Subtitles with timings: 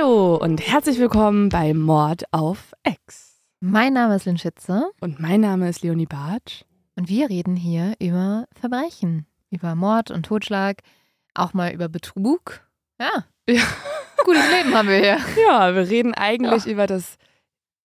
[0.00, 3.42] und herzlich willkommen bei Mord auf Ex.
[3.60, 6.64] Mein Name ist Lynn Schütze Und mein Name ist Leonie Bartsch.
[6.96, 10.78] und wir reden hier über Verbrechen, über Mord und Totschlag,
[11.34, 12.62] auch mal über Betrug.
[12.98, 13.62] Ja, Ja.
[14.24, 15.18] gutes Leben haben wir hier.
[15.46, 17.16] Ja, wir reden eigentlich über das,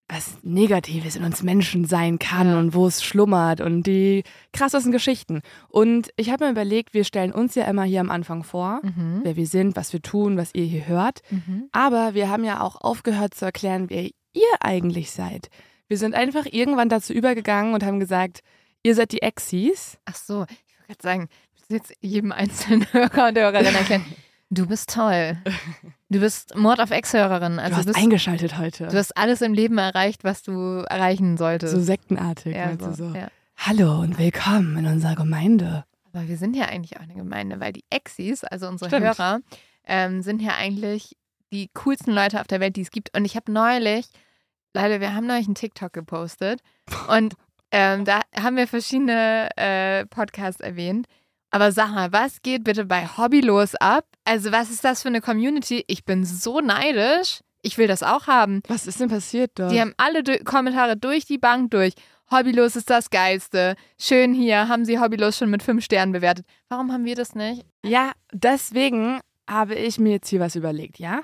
[0.10, 2.60] was Negatives in uns Menschen sein kann Ja.
[2.60, 5.42] und wo es schlummert und die krassesten Geschichten.
[5.68, 9.20] Und ich habe mir überlegt, wir stellen uns ja immer hier am Anfang vor, Mhm.
[9.24, 11.20] wer wir sind, was wir tun, was ihr hier hört.
[11.30, 11.68] Mhm.
[11.74, 15.50] Aber wir haben ja auch aufgehört zu erklären, wer ihr eigentlich seid.
[15.90, 18.42] Wir sind einfach irgendwann dazu übergegangen und haben gesagt,
[18.84, 19.98] ihr seid die Exis.
[20.06, 21.30] Ach so, ich wollte gerade sagen,
[21.70, 24.06] jetzt jedem einzelnen Hörer und Hörerin erklären,
[24.50, 25.38] du bist toll.
[26.10, 27.58] Du bist Mord auf Ex-Hörerin.
[27.58, 28.88] Du Also hast bist, eingeschaltet heute.
[28.88, 31.74] du hast alles im Leben erreicht, was du erreichen solltest.
[31.74, 32.56] so sektenartig.
[32.56, 33.16] ja, meinst du so, so.
[33.16, 33.28] ja.
[33.58, 35.84] Hallo und willkommen in unserer Gemeinde.
[36.14, 39.06] Aber wir sind ja eigentlich auch eine Gemeinde, weil die Exis, also unsere Stimmt.
[39.06, 39.40] Hörer,
[39.86, 41.18] ähm, sind ja eigentlich
[41.52, 43.16] die coolsten Leute auf der Welt, die es gibt.
[43.18, 44.08] Und ich habe neulich,
[44.74, 46.62] leider, wir haben neulich einen TikTok gepostet
[47.10, 47.34] und
[47.72, 51.08] ähm, da haben wir verschiedene äh, Podcasts erwähnt.
[51.50, 54.06] Aber sag mal, was geht bitte bei Hobbylos ab?
[54.26, 55.84] Also, was ist das für eine Community?
[55.88, 57.40] Ich bin so neidisch.
[57.62, 58.62] Ich will das auch haben.
[58.68, 59.72] Was ist denn passiert dort?
[59.72, 61.94] Die haben alle du Kommentare durch die Bank durch.
[62.30, 63.76] Hobbylos ist das Geilste.
[63.98, 66.46] Schön hier, haben sie Hobbylos schon mit fünf Sternen bewertet.
[66.70, 67.66] Warum haben wir das nicht?
[67.86, 71.22] ja, deswegen habe ich mir jetzt hier was überlegt, ja?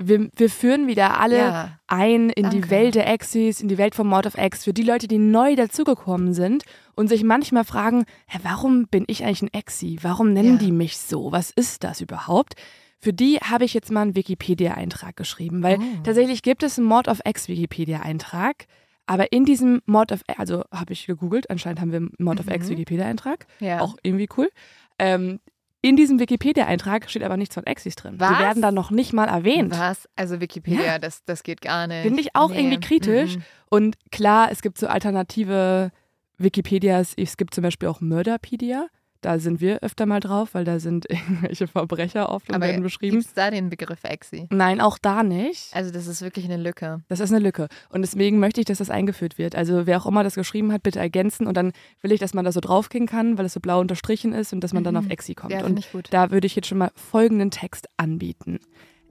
[0.00, 1.78] Wir, wir führen wieder alle Ja.
[1.88, 2.70] ein in die Danke.
[2.70, 4.64] Welt der Exis, in die Welt von Mord of X.
[4.64, 9.24] Für die Leute, die neu dazugekommen sind und sich manchmal fragen, hä, warum bin ich
[9.24, 9.98] eigentlich ein Exi?
[10.02, 10.58] Warum nennen Ja.
[10.58, 11.32] die mich so?
[11.32, 12.54] Was ist das überhaupt?
[13.00, 15.82] Für die habe ich jetzt mal einen Wikipedia-Eintrag geschrieben, weil Oh.
[16.04, 18.66] tatsächlich gibt es einen Mord of X Wikipedia-Eintrag,
[19.06, 22.48] aber in diesem Mord of also habe ich gegoogelt, anscheinend haben wir einen Mord of
[22.48, 22.70] X Mhm.
[22.72, 23.80] Wikipedia-Eintrag, Ja.
[23.80, 24.50] auch irgendwie cool.
[24.98, 25.40] Ähm,
[25.80, 28.14] in diesem Wikipedia-Eintrag steht aber nichts von Exis drin.
[28.14, 28.38] Die Was?
[28.40, 29.72] werden da noch nicht mal erwähnt.
[29.78, 30.08] Was?
[30.16, 30.98] Also Wikipedia, Ja.
[30.98, 32.02] das, das geht gar nicht.
[32.02, 33.36] Finde ich auch irgendwie kritisch.
[33.36, 33.42] Mhm.
[33.70, 35.90] Und klar, es gibt so alternative
[36.36, 37.14] Wikipedias.
[37.16, 38.86] Es gibt zum Beispiel auch Murderpedia.
[39.20, 42.82] Da sind wir öfter mal drauf, weil da sind irgendwelche Verbrecher oft und Aber werden
[42.82, 43.16] beschrieben.
[43.16, 44.46] Gibt es da den Begriff Exi?
[44.50, 45.74] Nein, auch da nicht.
[45.74, 47.02] Also, das ist wirklich eine Lücke.
[47.08, 47.66] Das ist eine Lücke.
[47.90, 49.56] Und deswegen möchte ich, dass das eingeführt wird.
[49.56, 51.46] Also wer auch immer das geschrieben hat, bitte ergänzen.
[51.48, 54.32] Und dann will ich, dass man da so draufgehen kann, weil es so blau unterstrichen
[54.32, 54.98] ist und dass man dann Mhm.
[55.00, 55.52] auf Exi kommt.
[55.52, 56.08] Ja, und ich gut.
[56.10, 58.60] Da würde ich jetzt schon mal folgenden Text anbieten.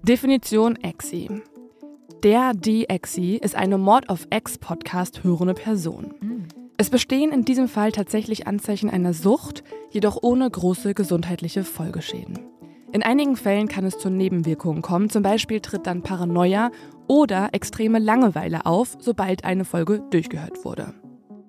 [0.03, 1.29] Definition Exi.
[2.24, 6.13] Der, die Exi ist eine Mord of Ex Podcast hörende Person.
[6.22, 6.47] Mhm.
[6.77, 12.39] Es bestehen in diesem Fall tatsächlich Anzeichen einer Sucht, jedoch ohne große gesundheitliche Folgeschäden.
[12.91, 16.71] In einigen Fällen kann es zu Nebenwirkungen kommen, zum Beispiel tritt dann Paranoia
[17.07, 20.93] oder extreme Langeweile auf, sobald eine Folge durchgehört wurde.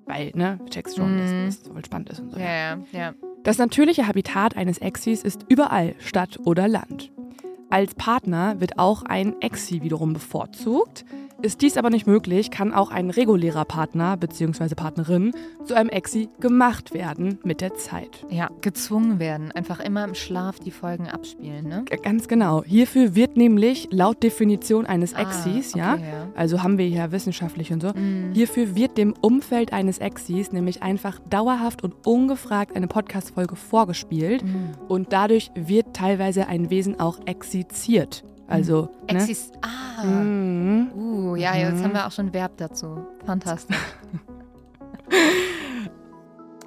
[0.07, 1.45] Weil, ne, checkst schon, dass Mhm.
[1.47, 2.39] das voll spannend ist und so.
[2.39, 3.15] Ja, ja, ja.
[3.45, 7.13] Das natürliche Habitat eines Exis ist überall, Stadt oder Land.
[7.71, 11.05] Als Partner wird auch ein Exi wiederum bevorzugt.
[11.41, 14.75] Ist dies aber nicht möglich, kann auch ein regulärer Partner bzw.
[14.75, 15.33] Partnerin
[15.65, 18.27] zu einem Exi gemacht werden mit der Zeit.
[18.29, 19.53] Ja, gezwungen werden.
[19.53, 21.85] Einfach immer im Schlaf die Folgen abspielen, ne?
[22.03, 22.65] Ganz genau.
[22.65, 26.29] Hierfür wird nämlich laut Definition eines Exis, ah, ja, okay, ja.
[26.35, 28.33] also haben wir ja wissenschaftlich und so, Mhm.
[28.35, 34.71] Hierfür wird dem Umfeld eines Exis nämlich einfach dauerhaft und ungefragt eine Podcast-Folge vorgespielt Mhm.
[34.89, 38.25] und dadurch wird teilweise ein Wesen auch exiziert.
[38.49, 39.19] Also, ne?
[39.19, 39.53] Exis.
[39.61, 40.03] Ah.
[40.05, 40.91] Mhm.
[40.95, 41.85] Uh, ja, jetzt Mhm.
[41.85, 43.07] haben wir auch schon Verb dazu.
[43.25, 43.77] Fantastisch.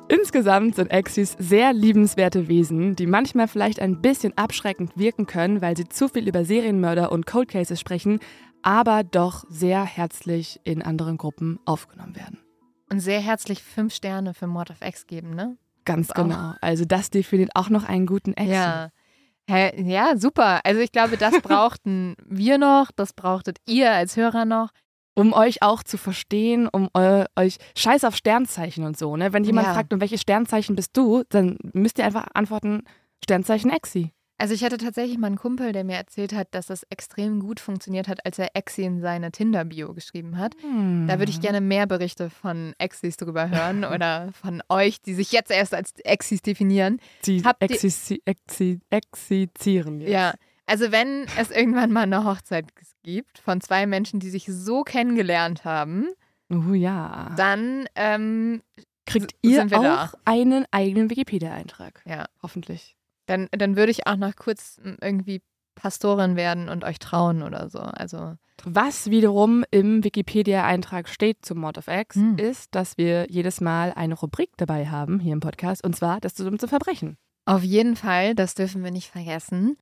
[0.08, 5.78] Insgesamt sind Exis sehr liebenswerte Wesen, die manchmal vielleicht ein bisschen abschreckend wirken können, weil
[5.78, 8.20] sie zu viel über Serienmörder und Cold Cases sprechen,
[8.62, 12.40] aber doch sehr herzlich in anderen Gruppen aufgenommen werden.
[12.92, 15.58] Und sehr herzlich fünf Sterne für Mord of X geben, ne?
[15.86, 16.24] Ganz Das auch.
[16.24, 16.54] genau.
[16.60, 18.52] Also das definiert auch noch einen guten Exi.
[18.54, 18.90] Ja.
[19.50, 20.62] Hä, Ja, super.
[20.66, 24.70] Also ich glaube, das brauchten wir noch, das brauchtet ihr als Hörer noch.
[25.14, 29.34] um euch auch zu verstehen, um eu euch Scheiß auf Sternzeichen und so, ne?
[29.34, 29.74] Wenn jemand Ja.
[29.74, 32.84] fragt, um welches Sternzeichen bist du, dann müsst ihr einfach antworten,
[33.22, 34.14] Sternzeichen Exi.
[34.42, 37.60] Also ich hatte tatsächlich mal einen Kumpel, der mir erzählt hat, dass das extrem gut
[37.60, 40.56] funktioniert hat, als er Exi in seine Tinder-Bio geschrieben hat.
[41.08, 45.32] Da würde ich gerne mehr Berichte von Exis drüber hören oder von euch, die sich
[45.32, 47.00] jetzt erst als Exis definieren.
[47.44, 50.02] Habt ihr- exi exi exisieren.
[50.02, 50.12] jetzt.
[50.12, 50.34] Ja,
[50.66, 52.66] also wenn es irgendwann mal eine Hochzeit
[53.04, 56.08] gibt von zwei Menschen, die sich so kennengelernt haben,
[56.50, 57.32] Oh ja.
[57.38, 58.62] dann ähm,
[59.06, 60.12] Kriegt ihr auch da.
[60.26, 62.02] einen eigenen Wikipedia-Eintrag.
[62.06, 62.96] ja, Hoffentlich.
[63.32, 65.42] Dann, dann würde ich auch noch kurz m, irgendwie
[65.76, 67.80] Pastorin werden und euch trauen oder so.
[67.80, 68.36] Also
[68.66, 72.38] Was wiederum im Wikipedia-Eintrag steht zum Mord of X, Hm.
[72.38, 76.34] ist, dass wir jedes Mal eine Rubrik dabei haben hier im Podcast, und zwar das
[76.60, 77.18] zu Verbrechen.
[77.46, 79.78] auf jeden Fall, das dürfen wir nicht vergessen.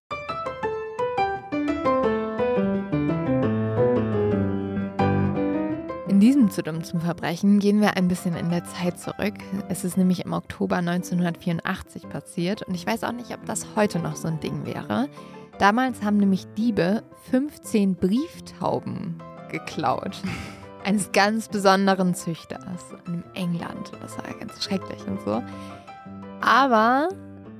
[6.19, 9.36] In diesem zu dumm zum Verbrechen gehen wir ein bisschen in der Zeit zurück.
[9.69, 14.00] Es ist nämlich im Oktober 1984 passiert und ich weiß auch nicht, ob das heute
[14.00, 15.07] noch so ein Ding wäre.
[15.60, 20.21] Damals haben nämlich Diebe 15 Brieftauben geklaut.
[20.83, 23.94] Eines ganz besonderen Züchters in England.
[24.01, 25.42] Das war ganz schrecklich und so.
[26.42, 27.07] Aber.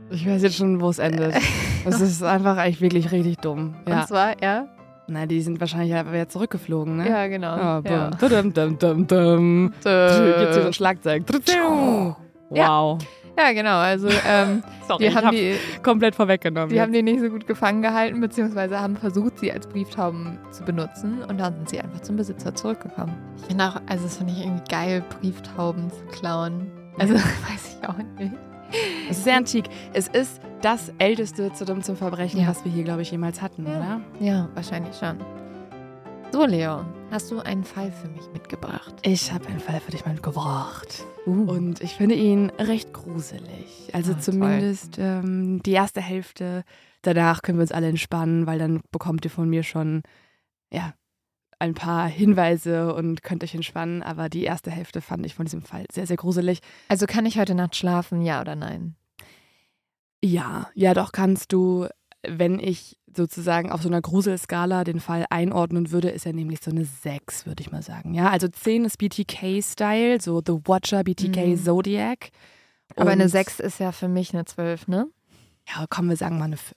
[0.09, 1.33] Ich weiß jetzt schon, wo es endet.
[1.85, 3.77] Es ist einfach eigentlich wirklich richtig dumm.
[3.88, 4.01] Ja.
[4.01, 4.67] Und zwar, ja.
[5.09, 7.09] Na, die sind wahrscheinlich aber wieder zurückgeflogen, ne?
[7.09, 7.56] Ja, genau.
[7.56, 8.09] Oh, ja.
[8.11, 9.73] Dum, dum, dum, dum.
[9.83, 11.23] Jetzt hier so ein Schlagzeug.
[12.50, 13.00] Wow.
[13.38, 13.77] Ja, genau.
[13.77, 16.69] Also, ähm, Sorry, die ich haben hab die, komplett vorweggenommen.
[16.69, 20.63] die haben die nicht so gut gefangen gehalten, beziehungsweise haben versucht, sie als Brieftauben zu
[20.63, 23.15] benutzen und dann sind sie einfach zum Besitzer zurückgekommen.
[23.38, 26.69] Ich finde auch, also das finde ich irgendwie geil, Brieftauben zu klauen.
[26.97, 28.33] Also, weiß ich auch nicht.
[29.10, 29.66] Es ist sehr antik.
[29.94, 32.48] Es ist das älteste zu dumm zum Verbrechen, Ja.
[32.48, 33.77] was wir hier, glaube ich, jemals hatten, Ja.
[33.77, 34.01] oder?
[34.19, 35.18] Ja, wahrscheinlich schon.
[36.31, 38.94] So, Leo, hast du einen Fall für mich mitgebracht?
[39.01, 41.04] Ich habe einen Fall für dich mitgebracht.
[41.25, 41.50] Uh.
[41.50, 43.89] Und ich finde ihn recht gruselig.
[43.94, 44.21] Also toll.
[44.21, 46.63] zumindest ähm, die erste Hälfte.
[47.01, 50.04] Danach können wir uns alle entspannen, weil dann bekommt ihr von mir schon
[50.71, 50.94] ja,
[51.59, 54.01] ein paar Hinweise und könnt euch entspannen.
[54.01, 56.59] Aber die erste Hälfte fand ich von diesem Fall sehr, sehr gruselig.
[56.88, 58.95] Also kann ich heute Nacht schlafen, ja oder nein?
[60.23, 61.88] Ja, ja, doch kannst du,
[62.27, 66.71] wenn ich sozusagen auf so einer Gruselskala den Fall einordnen würde, ist er nämlich so
[66.71, 68.13] eine 6, würde ich mal sagen.
[68.13, 71.57] Ja, also 10 ist BTK-Style, so The Watcher, BTK, Mhm.
[71.57, 72.29] Zodiac.
[72.95, 75.07] Aber eine Und- 6 ist ja für mich eine 12, ne?
[75.67, 76.75] Ja, komm, wir sagen mal eine 5.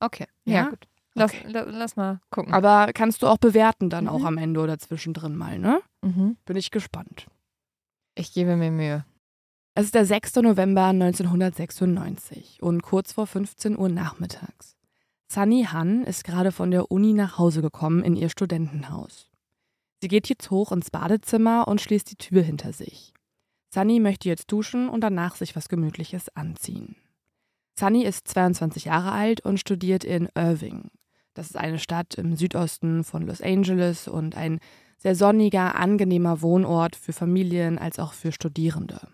[0.00, 0.26] Okay.
[0.44, 0.54] Ja?
[0.54, 0.86] Ja, gut.
[1.18, 1.48] Lass, Okay.
[1.50, 2.52] la- lass mal gucken.
[2.54, 4.10] Aber kannst du auch bewerten dann Mhm.
[4.10, 5.80] auch am Ende oder zwischendrin mal, ne?
[6.02, 6.36] mhm.
[6.44, 7.26] Bin ich gespannt.
[8.14, 9.04] Ich gebe mir Mühe.
[9.74, 10.42] Es ist der 6.
[10.42, 14.76] November 1996 und kurz vor 15 Uhr nachmittags.
[15.30, 19.30] Sunny Han ist gerade von der Uni nach Hause gekommen in ihr Studentenhaus.
[20.00, 23.12] Sie geht jetzt hoch ins Badezimmer und schließt die Tür hinter sich.
[23.72, 26.96] Sunny möchte jetzt duschen und danach sich was Gemütliches anziehen.
[27.78, 30.90] Sunny ist 22 Jahre alt und studiert in Irving.
[31.38, 34.58] Das ist eine Stadt im Südosten von Los Angeles und ein
[34.96, 39.06] sehr sonniger, angenehmer Wohnort für Familien als auch für Studierende.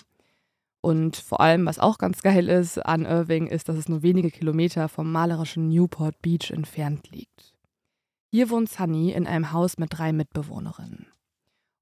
[0.80, 4.30] Und vor allem, was auch ganz geil ist an Irving, ist, dass es nur wenige
[4.30, 7.52] Kilometer vom malerischen Newport Beach entfernt liegt.
[8.30, 11.04] Hier wohnt Sunny in einem Haus mit drei Mitbewohnerinnen.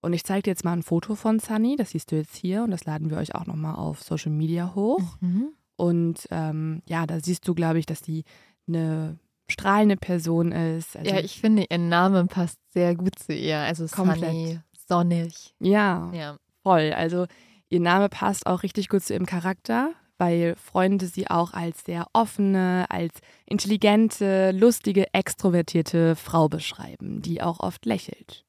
[0.01, 2.65] Und ich zeige dir jetzt mal ein Foto von Sunny, das siehst du jetzt hier
[2.65, 5.19] und das laden wir euch auch nochmal auf Social Media hoch.
[5.21, 5.51] Mhm.
[5.77, 8.25] Und ähm, ja, da siehst du, glaube ich, dass die
[8.67, 9.21] eine
[9.53, 10.97] strahlende Person ist.
[10.97, 13.59] Also, ja, ich finde, ihr Name passt sehr gut zu ihr.
[13.59, 14.31] Also Komplett.
[14.31, 15.55] sunny, sonnig.
[15.61, 16.37] ja, Ja.
[16.63, 16.93] voll.
[16.95, 17.27] Also
[17.69, 22.07] ihr Name passt auch richtig gut zu ihrem Charakter, weil Freunde sie auch als sehr
[22.13, 23.13] offene, als
[23.47, 28.45] intelligente, lustige, extrovertierte Frau beschreiben, die auch oft lächelt.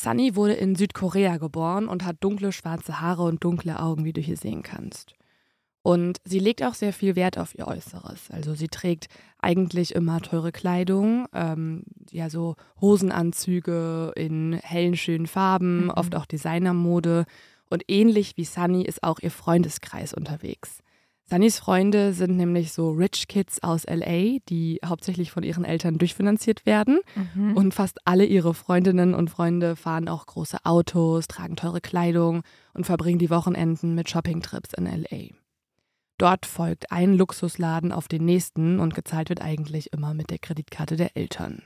[0.00, 4.20] Sunny wurde in Südkorea geboren und hat dunkle schwarze Haare und dunkle Augen, wie du
[4.20, 5.14] hier sehen kannst.
[5.86, 8.30] Und sie legt auch sehr viel Wert auf ihr Äußeres.
[8.32, 9.06] Also sie trägt
[9.38, 15.90] eigentlich immer teure Kleidung, ähm, ja so Hosenanzüge in hellen, schönen Farben, Mhm.
[15.90, 17.24] oft auch Designermode.
[17.70, 20.80] Und ähnlich wie Sunny ist auch ihr Freundeskreis unterwegs.
[21.28, 26.66] Sunnys Freunde sind nämlich so Rich Kids aus LA, die hauptsächlich von ihren Eltern durchfinanziert
[26.66, 27.00] werden.
[27.34, 27.56] Mhm.
[27.56, 32.42] Und fast alle ihre Freundinnen und Freunde fahren auch große Autos, tragen teure Kleidung
[32.74, 35.30] und verbringen die Wochenenden mit Shoppingtrips in LA.
[36.18, 40.96] Dort folgt ein Luxusladen auf den nächsten und gezahlt wird eigentlich immer mit der Kreditkarte
[40.96, 41.62] der Eltern.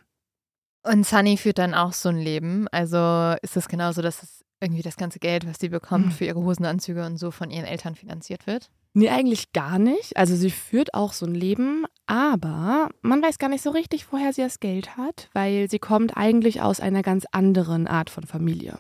[0.83, 2.67] Und Sunny führt dann auch so ein Leben.
[2.73, 6.11] Also ist es genauso, dass es irgendwie das ganze Geld, was sie bekommt Mhm.
[6.13, 8.71] für ihre Hosenanzüge und so von ihren Eltern finanziert wird?
[8.93, 10.17] Nee, eigentlich gar nicht.
[10.17, 14.33] Also sie führt auch so ein Leben, aber man weiß gar nicht so richtig, woher
[14.33, 18.79] sie das Geld hat, weil sie kommt eigentlich aus einer ganz anderen Art von Familie.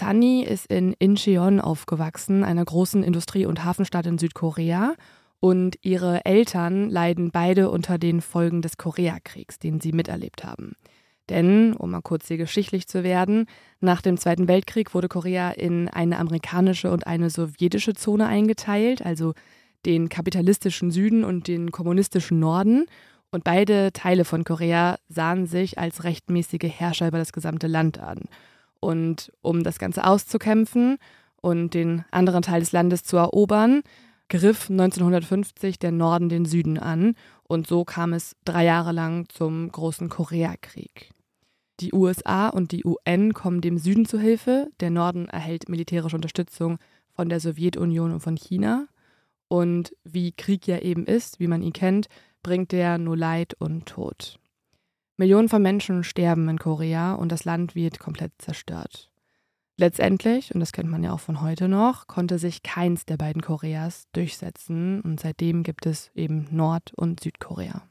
[0.00, 4.94] Sunny ist in Incheon aufgewachsen, einer großen Industrie- und Hafenstadt in Südkorea.
[5.40, 10.72] Und ihre Eltern leiden beide unter den Folgen des Koreakriegs, den sie miterlebt haben.
[11.28, 13.46] Denn, um mal kurz hier geschichtlich zu werden,
[13.80, 19.34] nach dem Zweiten Weltkrieg wurde Korea in eine amerikanische und eine sowjetische Zone eingeteilt, also
[19.86, 22.86] den kapitalistischen Süden und den kommunistischen Norden.
[23.30, 28.22] Und beide Teile von Korea sahen sich als rechtmäßige Herrscher über das gesamte Land an.
[28.80, 30.98] Und um das Ganze auszukämpfen
[31.40, 33.82] und den anderen Teil des Landes zu erobern,
[34.28, 37.14] griff 1950 der Norden den Süden an.
[37.44, 41.10] Und so kam es drei Jahre lang zum großen Koreakrieg.
[41.80, 44.68] Die USA und die UN kommen dem Süden zu Hilfe.
[44.80, 46.78] Der Norden erhält militärische Unterstützung
[47.10, 48.86] von der Sowjetunion und von China.
[49.48, 52.08] Und wie Krieg ja eben ist, wie man ihn kennt,
[52.42, 54.38] bringt er nur Leid und Tod.
[55.20, 59.10] Millionen von Menschen sterben in Korea und das Land wird komplett zerstört.
[59.76, 63.42] Letztendlich, und das kennt man ja auch von heute noch, konnte sich keins der beiden
[63.42, 67.82] Koreas durchsetzen und seitdem gibt es eben Nord- und Südkorea.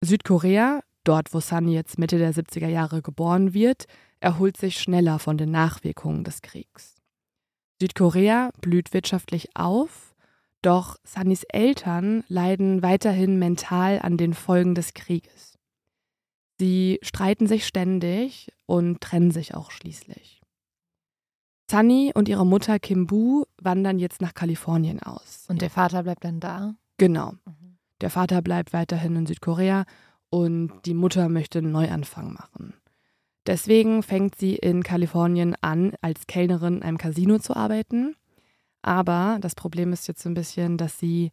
[0.00, 3.86] Südkorea, dort wo Sunny jetzt Mitte der 70er Jahre geboren wird,
[4.18, 6.96] erholt sich schneller von den Nachwirkungen des Kriegs.
[7.80, 10.16] Südkorea blüht wirtschaftlich auf,
[10.60, 15.55] doch Sunnys Eltern leiden weiterhin mental an den Folgen des Krieges.
[16.58, 20.40] Sie streiten sich ständig und trennen sich auch schließlich.
[21.70, 25.46] Sunny und ihre Mutter Kim Bu wandern jetzt nach Kalifornien aus.
[25.48, 26.76] Und der Vater bleibt dann da?
[26.96, 27.32] Genau.
[27.44, 27.78] Mhm.
[28.00, 29.84] Der Vater bleibt weiterhin in Südkorea
[30.30, 32.74] und die Mutter möchte einen Neuanfang machen.
[33.46, 38.16] Deswegen fängt sie in Kalifornien an, als Kellnerin in einem Casino zu arbeiten.
[38.82, 41.30] Aber das Problem ist jetzt so ein bisschen, dass sie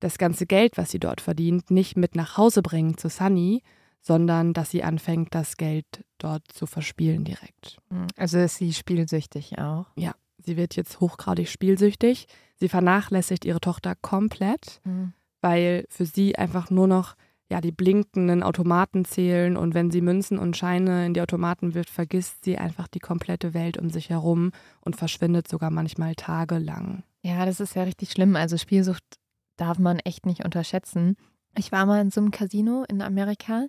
[0.00, 3.62] das ganze Geld, was sie dort verdient, nicht mit nach Hause bringt zu Sunny,
[4.02, 5.86] sondern dass sie anfängt, das Geld
[6.18, 7.78] dort zu verspielen direkt.
[7.90, 9.86] Hm, also ist sie spielsüchtig auch?
[9.96, 12.26] Ja, sie wird jetzt hochgradig spielsüchtig.
[12.56, 15.14] Sie vernachlässigt ihre Tochter komplett, mhm.
[15.40, 17.14] weil für sie einfach nur noch
[17.48, 21.90] ja, die blinkenden Automaten zählen und wenn sie Münzen und Scheine in die Automaten wirft,
[21.90, 27.02] vergisst sie einfach die komplette Welt um sich herum und verschwindet sogar manchmal tagelang.
[27.20, 28.36] Ja, das ist ja richtig schlimm.
[28.36, 29.04] Also Spielsucht
[29.56, 31.16] darf man echt nicht unterschätzen.
[31.58, 33.66] Ich war mal in so einem Casino in Amerika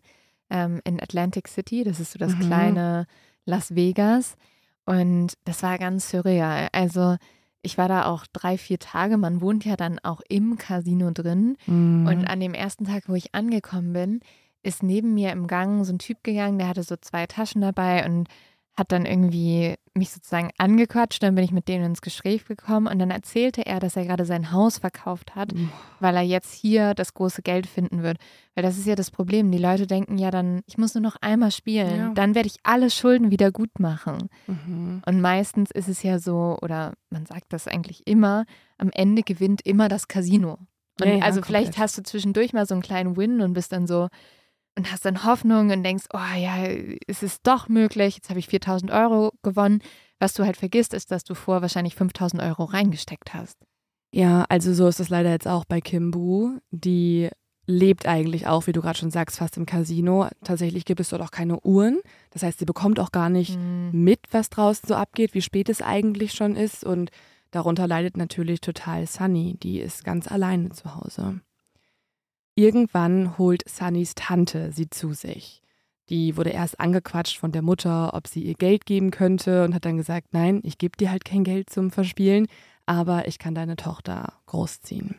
[0.54, 1.84] ähm, in Atlantic City.
[1.84, 2.40] Das ist so das mhm.
[2.40, 3.08] kleine
[3.46, 4.38] Las Vegas.
[4.86, 6.70] Und das war ganz surreal.
[6.72, 7.18] Also
[7.62, 9.18] ich war da auch drei, vier Tage.
[9.18, 11.58] Man wohnt ja dann auch im Casino drin.
[11.66, 12.08] Mhm.
[12.08, 14.20] Und an dem ersten Tag, wo ich angekommen bin,
[14.62, 18.06] ist neben mir im Gang so ein Typ gegangen, der hatte so zwei Taschen dabei
[18.06, 18.30] und
[18.75, 22.98] hat dann irgendwie mich sozusagen angequatscht, dann bin ich mit denen ins Gespräch gekommen und
[22.98, 25.53] dann erzählte er, dass er gerade sein Haus verkauft hat,
[26.00, 28.18] weil er jetzt hier das große Geld finden wird.
[28.56, 29.51] Weil das ist ja das Problem.
[29.51, 32.12] Die Leute denken ja dann, ich muss nur noch einmal spielen, ja.
[32.15, 34.30] dann werde ich alle Schulden wieder gut machen.
[34.48, 35.03] Mhm.
[35.06, 38.46] Und meistens ist es ja so, oder man sagt das eigentlich immer,
[38.80, 40.58] am Ende gewinnt immer das Casino.
[41.00, 41.46] Ja, ja, also komplett.
[41.46, 44.10] vielleicht hast du zwischendurch mal so einen kleinen Win und bist dann so,
[44.77, 46.65] und hast dann Hoffnung und denkst, oh ja,
[47.08, 49.82] es ist doch möglich, jetzt habe ich 4000 Euro gewonnen.
[50.20, 53.58] Was du halt vergisst, ist, dass du vor wahrscheinlich 5000 Euro reingesteckt hast.
[54.13, 56.60] Ja, also so ist es leider jetzt auch bei Kimbu.
[56.72, 57.30] Die
[57.65, 60.27] lebt eigentlich auch, wie du gerade schon sagst, fast im Casino.
[60.44, 62.00] Tatsächlich gibt es dort auch keine Uhren.
[62.32, 63.89] Das heißt, sie bekommt auch gar nicht mhm.
[63.92, 66.84] mit, was draußen so abgeht, wie spät es eigentlich schon ist.
[66.84, 67.10] Und
[67.51, 69.58] darunter leidet natürlich total Sunny.
[69.62, 71.42] Die ist ganz alleine zu Hause.
[72.56, 75.62] Irgendwann holt Sunnys Tante sie zu sich.
[76.10, 79.86] Die wurde erst angequatscht von der Mutter, ob sie ihr Geld geben könnte und hat
[79.86, 82.48] dann gesagt, nein, ich gebe dir halt kein Geld zum Verspielen,
[82.86, 85.16] aber ich kann deine Tochter großziehen.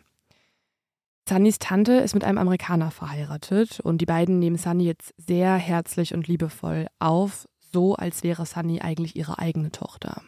[1.27, 6.13] Sunnys Tante ist mit einem Amerikaner verheiratet und die beiden nehmen Sunny jetzt sehr herzlich
[6.13, 10.23] und liebevoll auf, so als wäre Sunny eigentlich ihre eigene Tochter.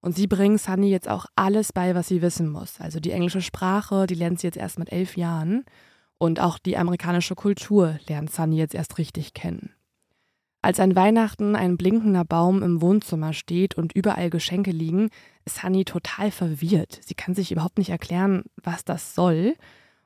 [0.00, 2.80] Und sie bringen Sunny jetzt auch alles bei, was sie wissen muss.
[2.80, 5.64] Also die englische Sprache, die lernt sie jetzt erst mit elf Jahren.
[6.18, 9.70] Und auch die amerikanische Kultur lernt Sunny jetzt erst richtig kennen.
[10.62, 15.10] Als an Weihnachten ein blinkender Baum im Wohnzimmer steht und überall Geschenke liegen,
[15.44, 16.98] ist Sunny total verwirrt.
[17.04, 19.54] Sie kann sich überhaupt nicht erklären, was das soll.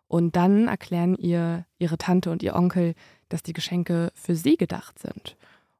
[0.06, 2.94] Und dann erklären ihr ihre Tante und ihr Onkel,
[3.28, 5.36] dass die Geschenke für sie gedacht sind.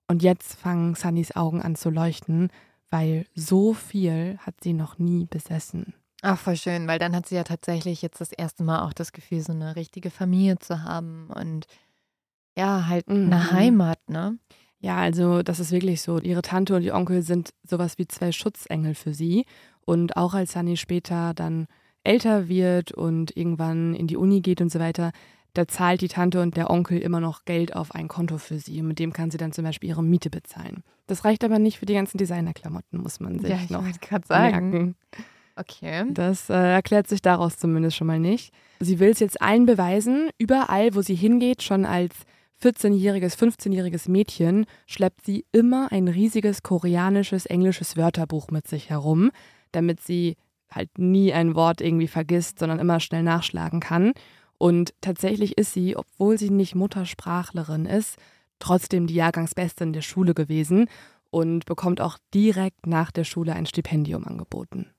[0.06, 2.48] Und jetzt fangen Sunnys Augen an zu leuchten,
[2.88, 5.92] weil so viel hat sie noch nie besessen.
[6.22, 9.12] Ach, voll schön, weil dann hat sie ja tatsächlich jetzt das erste Mal auch das
[9.12, 11.66] Gefühl, so eine richtige Familie zu haben und
[12.56, 13.26] ja, halt mhm.
[13.26, 14.38] eine Heimat, ne?
[14.80, 16.18] Ja, also das ist wirklich so.
[16.18, 19.44] Ihre Tante und ihr Onkel sind sowas wie zwei Schutzengel für sie.
[19.82, 21.66] Und auch als Sunny später dann
[22.02, 25.12] älter wird und irgendwann in die Uni geht und so weiter,
[25.52, 28.80] da zahlt die Tante und der Onkel immer noch Geld auf ein Konto für sie.
[28.80, 30.82] Und mit dem kann sie dann zum Beispiel ihre Miete bezahlen.
[31.06, 33.84] Das reicht aber nicht für die ganzen Designerklamotten, muss man sich ja, ich noch
[34.24, 34.70] sagen.
[34.70, 34.96] merken.
[35.60, 36.06] Okay.
[36.12, 38.52] Das äh, erklärt sich daraus zumindest schon mal nicht.
[38.80, 40.30] Sie will es jetzt allen beweisen.
[40.38, 42.14] Überall, wo sie hingeht, schon als
[42.62, 49.30] 14-jähriges, 15-jähriges Mädchen, schleppt sie immer ein riesiges koreanisches, englisches Wörterbuch mit sich herum,
[49.72, 50.36] damit sie
[50.70, 54.12] halt nie ein Wort irgendwie vergisst, sondern immer schnell nachschlagen kann.
[54.56, 58.16] Und tatsächlich ist sie, obwohl sie nicht Muttersprachlerin ist,
[58.58, 60.88] trotzdem die Jahrgangsbeste in der Schule gewesen
[61.30, 64.90] und bekommt auch direkt nach der Schule ein Stipendium angeboten.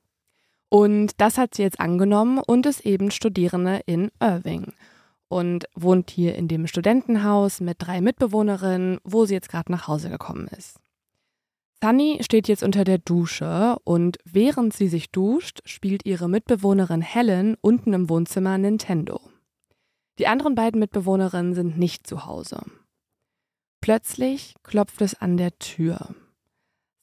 [0.73, 4.71] Und das hat sie jetzt angenommen und ist eben Studierende in Irving
[5.27, 10.09] und wohnt hier in dem Studentenhaus mit drei Mitbewohnerinnen, wo sie jetzt gerade nach Hause
[10.09, 10.79] gekommen ist.
[11.83, 17.57] Sunny steht jetzt unter der Dusche und während sie sich duscht, spielt ihre Mitbewohnerin Helen
[17.59, 19.19] unten im Wohnzimmer Nintendo.
[20.19, 22.61] Die anderen beiden Mitbewohnerinnen sind nicht zu Hause.
[23.81, 26.15] Plötzlich klopft es an der Tür.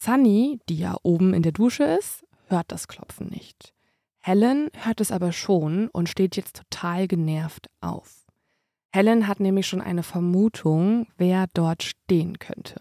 [0.03, 3.73] Sunny, die ja oben in der Dusche ist, hört das Klopfen nicht.
[4.21, 8.27] Helen hört es aber schon und steht jetzt total genervt auf.
[8.93, 12.77] Helen hat nämlich schon eine Vermutung, wer dort stehen könnte.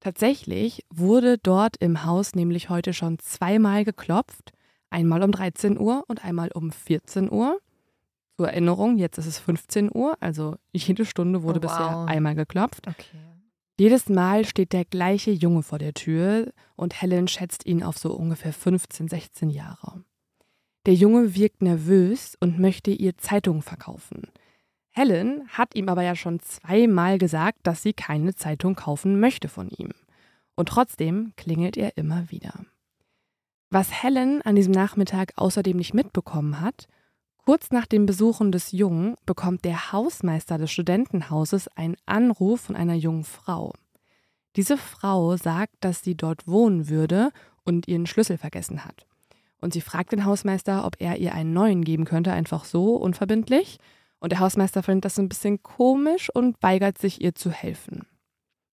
[0.00, 4.52] Tatsächlich wurde dort im Haus nämlich heute schon zweimal geklopft,
[4.90, 7.58] einmal um 13 Uhr und einmal um 14 Uhr.
[8.36, 11.70] Zur Erinnerung, jetzt ist es 15 Uhr, also jede Stunde wurde Oh, wow.
[11.70, 12.88] bisher einmal geklopft.
[12.88, 13.18] Okay.
[13.78, 18.12] Jedes Mal steht der gleiche Junge vor der Tür und Helen schätzt ihn auf so
[18.12, 20.04] ungefähr 15, 16 Jahre.
[20.86, 24.28] Der Junge wirkt nervös und möchte ihr Zeitung verkaufen.
[24.90, 29.68] Helen hat ihm aber ja schon zweimal gesagt, dass sie keine Zeitung kaufen möchte von
[29.70, 29.90] ihm.
[30.54, 32.66] Und trotzdem klingelt er immer wieder.
[33.70, 36.88] Was Helen an diesem Nachmittag außerdem nicht mitbekommen hat,
[37.44, 42.94] kurz nach dem Besuchen des Jungen bekommt der Hausmeister des Studentenhauses einen Anruf von einer
[42.94, 43.72] jungen Frau.
[44.56, 47.30] Diese Frau sagt, dass sie dort wohnen würde
[47.64, 49.06] und ihren Schlüssel vergessen hat.
[49.60, 53.78] Und sie fragt den Hausmeister, ob er ihr einen neuen geben könnte, einfach so, unverbindlich.
[54.18, 58.06] Und der Hausmeister findet das ein bisschen komisch und weigert sich, ihr zu helfen.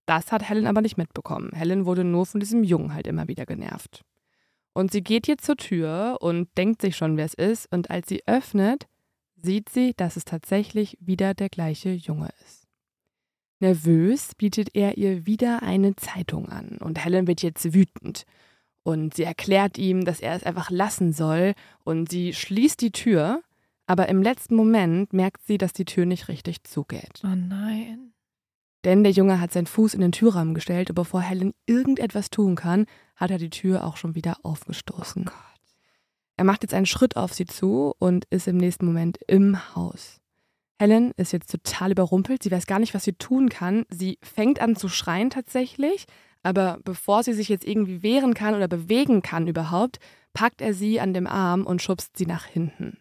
[0.06, 1.52] Das hat Helen aber nicht mitbekommen.
[1.54, 4.04] Helen wurde nur von diesem Jungen halt immer wieder genervt.
[4.80, 7.70] Und sie geht jetzt zur Tür und denkt sich schon, wer es ist.
[7.70, 8.88] Und als sie öffnet,
[9.36, 12.66] sieht sie, dass es tatsächlich wieder der gleiche Junge ist.
[13.60, 16.78] Nervös bietet er ihr wieder eine Zeitung an.
[16.78, 18.24] Und Helen wird jetzt wütend.
[18.84, 21.56] Und sie erklärt ihm, dass er es einfach lassen soll.
[21.84, 23.42] Und sie schließt die Tür.
[23.86, 27.20] Aber im letzten Moment merkt sie, dass die Tür nicht richtig zugeht.
[27.26, 28.13] Oh nein.
[28.86, 32.56] Denn der Junge hat seinen Fuß in den Türrahmen gestellt und bevor Helen irgendetwas tun
[32.56, 35.26] kann, hat er die Tür auch schon wieder aufgestoßen.
[35.26, 35.36] Gott.
[36.38, 40.22] Er macht jetzt einen Schritt auf sie zu und ist im nächsten Moment im Haus.
[40.80, 42.42] Helen ist jetzt total überrumpelt.
[42.42, 43.86] Sie weiß gar nicht, was sie tun kann.
[43.89, 46.06] Sie fängt an zu schreien tatsächlich,
[46.42, 50.00] aber bevor sie sich jetzt irgendwie wehren kann oder bewegen kann überhaupt,
[50.32, 52.98] packt er sie an dem Arm und schubst sie nach hinten.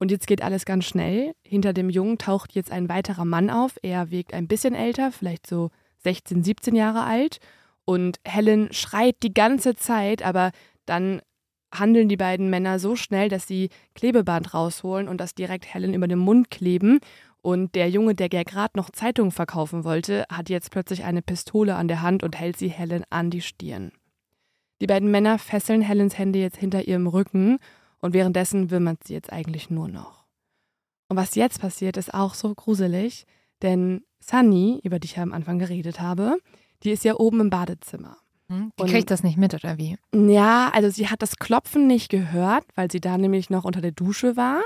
[0.00, 1.34] Und jetzt geht alles ganz schnell.
[1.44, 3.76] Hinter dem Jungen taucht jetzt ein weiterer Mann auf.
[3.82, 7.38] Er wirkt ein bisschen älter, vielleicht so 16, 17 Jahre alt.
[7.84, 10.52] Und Helen schreit die ganze Zeit, aber
[10.86, 11.20] dann
[11.72, 16.08] handeln die beiden Männer so schnell, dass sie Klebeband rausholen und das direkt Helen über
[16.08, 17.00] den Mund kleben.
[17.42, 21.88] Und der Junge, der gerade noch Zeitungen verkaufen wollte, hat jetzt plötzlich eine Pistole an
[21.88, 23.92] der Hand und hält sie Helen an die Stirn.
[24.80, 27.58] Die beiden Männer fesseln Helens Hände jetzt hinter ihrem Rücken
[28.00, 30.24] und währenddessen wimmert sie jetzt eigentlich nur noch.
[31.08, 33.26] Und was jetzt passiert, ist auch so gruselig,
[33.62, 36.36] denn Sunny, über die ich ja am Anfang geredet habe,
[36.82, 38.16] die ist ja oben im Badezimmer.
[38.48, 38.72] Hm?
[38.78, 39.96] Die Und- kriegt das nicht mit, oder wie?
[40.14, 43.92] Ja, also sie hat das Klopfen nicht gehört, weil sie da nämlich noch unter der
[43.92, 44.62] Dusche war.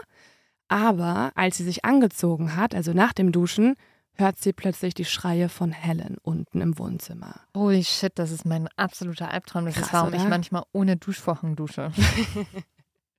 [0.69, 3.75] Aber als sie sich angezogen hat, also nach dem Duschen,
[4.15, 7.41] hört sie plötzlich die Schreie von Helen unten im Wohnzimmer.
[7.57, 9.67] Holy shit, das ist mein absoluter Albtraum.
[9.67, 10.29] Das Krass, ist, warum ich oder?
[10.31, 11.91] manchmal ohne Duschvorhang dusche.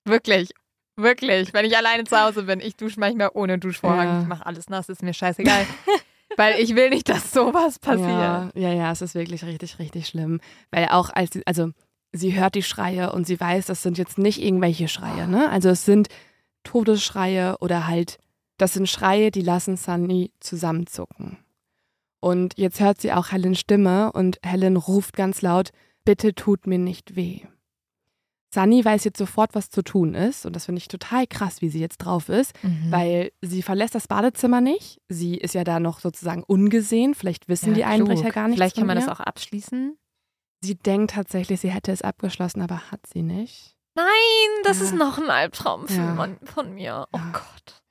[0.06, 0.52] wirklich,
[0.96, 1.54] wirklich.
[1.54, 4.08] Wenn ich alleine zu Hause bin, ich dusche manchmal ohne Duschvorhang.
[4.08, 4.22] Ja.
[4.22, 5.66] Ich mache alles nass, ist mir scheißegal.
[6.38, 8.10] Weil ich will nicht, dass sowas passiert.
[8.10, 10.42] Ja, ja, ja, es ist wirklich richtig, richtig schlimm.
[10.72, 11.72] Weil auch als sie, also
[12.12, 15.50] sie hört die Schreie und sie weiß, das sind jetzt nicht irgendwelche Schreie, ne?
[15.50, 16.08] Also es sind
[16.64, 18.18] Todesschreie oder halt,
[18.58, 21.38] das sind Schreie, die lassen Sunny zusammenzucken.
[22.20, 25.70] Und jetzt hört sie auch Helens Stimme und Helen ruft ganz laut,
[26.06, 27.42] bitte tut mir nicht weh.
[28.56, 31.70] Sunny weiß jetzt sofort, was zu tun ist und das finde ich total krass, wie
[31.70, 32.92] sie jetzt drauf ist Mhm.
[32.92, 35.00] weil sie verlässt das Badezimmer nicht.
[35.10, 37.14] Sie ist ja da noch sozusagen ungesehen.
[37.14, 38.34] Vielleicht wissen die Einbrecher klug.
[38.34, 38.58] gar nicht.
[38.58, 39.98] Vielleicht kann man das auch abschließen.
[40.62, 43.76] Sie denkt tatsächlich, sie hätte es abgeschlossen, aber hat sie nicht.
[43.96, 44.06] Nein,
[44.64, 44.86] das Ja.
[44.86, 46.28] ist noch ein Albtraum von, Ja.
[46.46, 47.08] von mir.
[47.14, 47.32] Oh Ja.
[47.34, 47.82] Gott.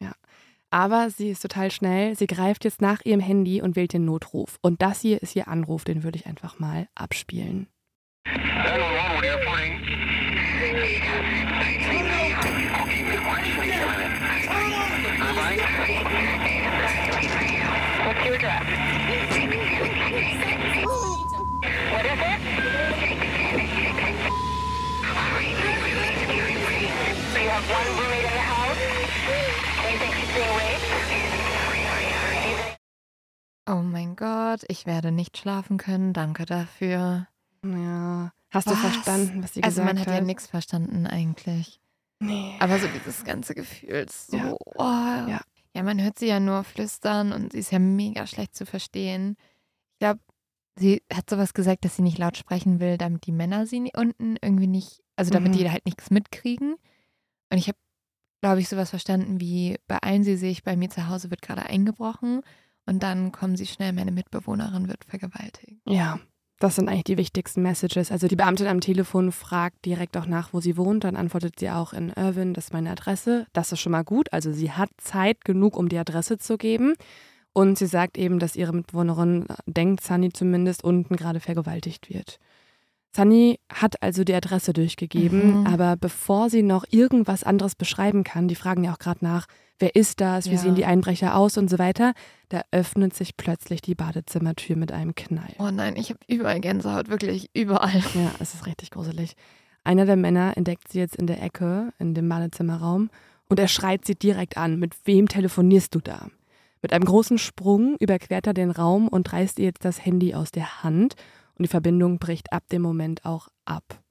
[0.71, 2.17] Aber sie ist total schnell.
[2.17, 4.59] Sie greift jetzt nach ihrem Handy und wählt den Notruf.
[4.61, 7.69] Und das hier ist ihr Anruf, den würde ich einfach mal abspielen.
[8.27, 9.73] 911, what are you reporting?
[18.05, 18.65] What's your address?
[21.93, 22.41] What is it?
[27.33, 28.81] So you have one roommate in the house?
[29.85, 30.89] And you think she's being raped?
[33.67, 36.13] Oh mein Gott, ich werde nicht schlafen können.
[36.13, 37.27] Danke dafür.
[37.65, 38.33] Ja.
[38.51, 38.79] Hast du Was?
[38.81, 40.15] verstanden, was sie Also gesagt man hat hat?
[40.15, 41.81] ja nichts verstanden eigentlich.
[42.21, 42.57] Nee.
[42.61, 44.53] Aber so dieses ganze Gefühl, so, Ja.
[44.53, 45.31] oh.
[45.31, 45.41] ja.
[45.83, 49.37] man hört sie ja nur flüstern und sie ist ja mega schlecht zu verstehen.
[49.95, 50.21] Ich glaube,
[50.79, 54.37] sie hat sowas gesagt, dass sie nicht laut sprechen will, damit die Männer sie unten
[54.41, 55.57] irgendwie nicht, also damit Mhm.
[55.59, 56.75] die halt nichts mitkriegen.
[57.51, 57.79] Und ich habe,
[58.41, 62.41] glaube ich, sowas verstanden wie, beeilen Sie sich, bei mir zu Hause wird gerade eingebrochen
[62.87, 65.81] und dann kommen Sie schnell, meine Mitbewohnerin wird vergewaltigt.
[65.89, 66.21] Ja.
[66.61, 68.13] Das sind eigentlich die wichtigsten Messages.
[68.13, 71.05] Also die Beamtin am Telefon fragt direkt auch nach, wo sie wohnt.
[71.05, 73.47] Dann antwortet sie auch in Irvin, das ist meine Adresse.
[73.53, 74.33] Das ist schon mal gut.
[74.33, 76.95] Also sie hat Zeit genug, um die Adresse zu geben.
[77.53, 82.39] Und sie sagt eben, dass ihre Mitbewohnerin, denkt Sunny zumindest, unten gerade vergewaltigt wird.
[83.15, 85.67] Sunny hat also die Adresse durchgegeben, Mhm.
[85.67, 89.47] aber bevor sie noch irgendwas anderes beschreiben kann, die fragen ja auch gerade nach,
[89.79, 90.59] wer ist das, wie Ja.
[90.59, 92.15] sehen die Einbrecher aus und so weiter,
[92.49, 95.55] da öffnet sich plötzlich die Badezimmertür mit einem Knall.
[95.59, 97.91] Oh nein, ich habe überall Gänsehaut, wirklich überall.
[98.15, 99.35] Ja, es ist richtig gruselig.
[99.83, 103.11] Einer der Männer entdeckt sie jetzt in der Ecke, in dem Badezimmerraum,
[103.49, 104.79] und er schreit sie direkt an.
[104.79, 106.29] Mit wem telefonierst du da?
[106.81, 110.51] Mit einem großen Sprung überquert er den Raum und reißt ihr jetzt das Handy aus
[110.51, 111.15] der Hand
[111.57, 114.03] und die Verbindung bricht ab dem Moment auch ab.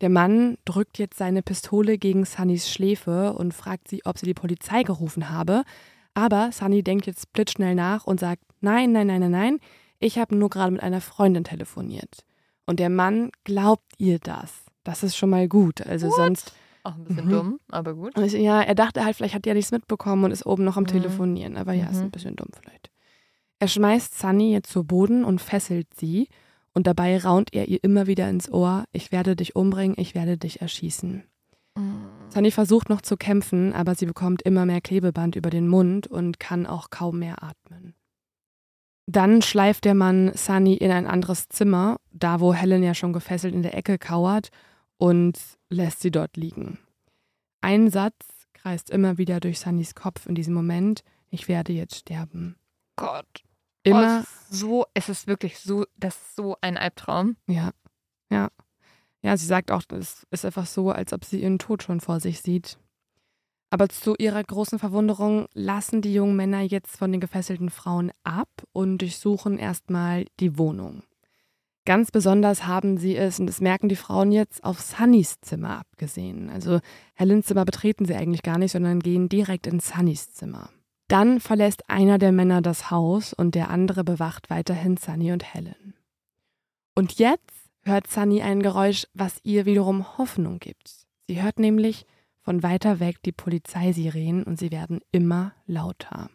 [0.00, 4.34] Der Mann drückt jetzt seine Pistole gegen Sunnys Schläfe und fragt sie, ob sie die
[4.34, 5.62] Polizei gerufen habe.
[6.14, 9.58] Aber Sunny denkt jetzt blitzschnell nach und sagt, nein, nein, nein, nein, nein,
[9.98, 12.24] ich habe nur gerade mit einer Freundin telefoniert.
[12.66, 14.64] Und der Mann glaubt ihr das.
[14.84, 15.82] Das ist schon mal gut.
[15.86, 16.16] Also What?
[16.16, 17.30] sonst, Auch ein bisschen Mhm.
[17.30, 18.16] dumm, aber gut.
[18.16, 20.84] also ja, er dachte halt, vielleicht hat er nichts mitbekommen und ist oben noch am
[20.84, 20.88] Mhm.
[20.88, 21.56] Telefonieren.
[21.58, 22.04] Aber ja, ist Mhm.
[22.04, 22.90] ein bisschen dumm vielleicht.
[23.58, 26.28] Er schmeißt Sunny jetzt zu Boden und fesselt sie.
[26.72, 30.38] Und dabei raunt er ihr immer wieder ins Ohr, ich werde dich umbringen, ich werde
[30.38, 31.24] dich erschießen.
[31.76, 32.06] Mhm.
[32.28, 36.38] Sunny versucht noch zu kämpfen, aber sie bekommt immer mehr Klebeband über den Mund und
[36.38, 37.94] kann auch kaum mehr atmen.
[39.06, 43.54] Dann schleift der Mann Sunny in ein anderes Zimmer, da wo Helen ja schon gefesselt
[43.54, 44.50] in der Ecke kauert,
[44.98, 45.38] und
[45.70, 46.78] lässt sie dort liegen.
[47.62, 52.56] Ein Satz kreist immer wieder durch Sunnys Kopf in diesem Moment, ich werde jetzt sterben.
[52.96, 53.42] Gott.
[53.90, 57.36] Immer, Oh, es so, es ist wirklich so, das ist so ein Albtraum.
[57.46, 57.70] ja,
[58.30, 58.48] ja.
[59.22, 62.20] Ja, sie sagt auch, es ist einfach so, als ob sie ihren Tod schon vor
[62.20, 62.78] sich sieht.
[63.68, 68.48] Aber zu ihrer großen Verwunderung lassen die jungen Männer jetzt von den gefesselten Frauen ab
[68.72, 71.02] und durchsuchen erstmal die Wohnung.
[71.84, 76.50] Ganz besonders haben sie es, und das merken die Frauen jetzt, auf Sunnys Zimmer abgesehen.
[76.50, 76.80] Also
[77.14, 80.70] Helens Zimmer betreten sie eigentlich gar nicht, sondern gehen direkt in Sunnys Zimmer.
[81.10, 85.94] Dann verlässt einer der Männer das Haus und der andere bewacht weiterhin Sunny und Helen.
[86.94, 91.08] Und jetzt hört Sunny ein Geräusch, was ihr wiederum Hoffnung gibt.
[91.26, 92.06] Sie hört nämlich
[92.42, 96.30] von weiter weg die Polizeisirenen und sie werden immer lauter.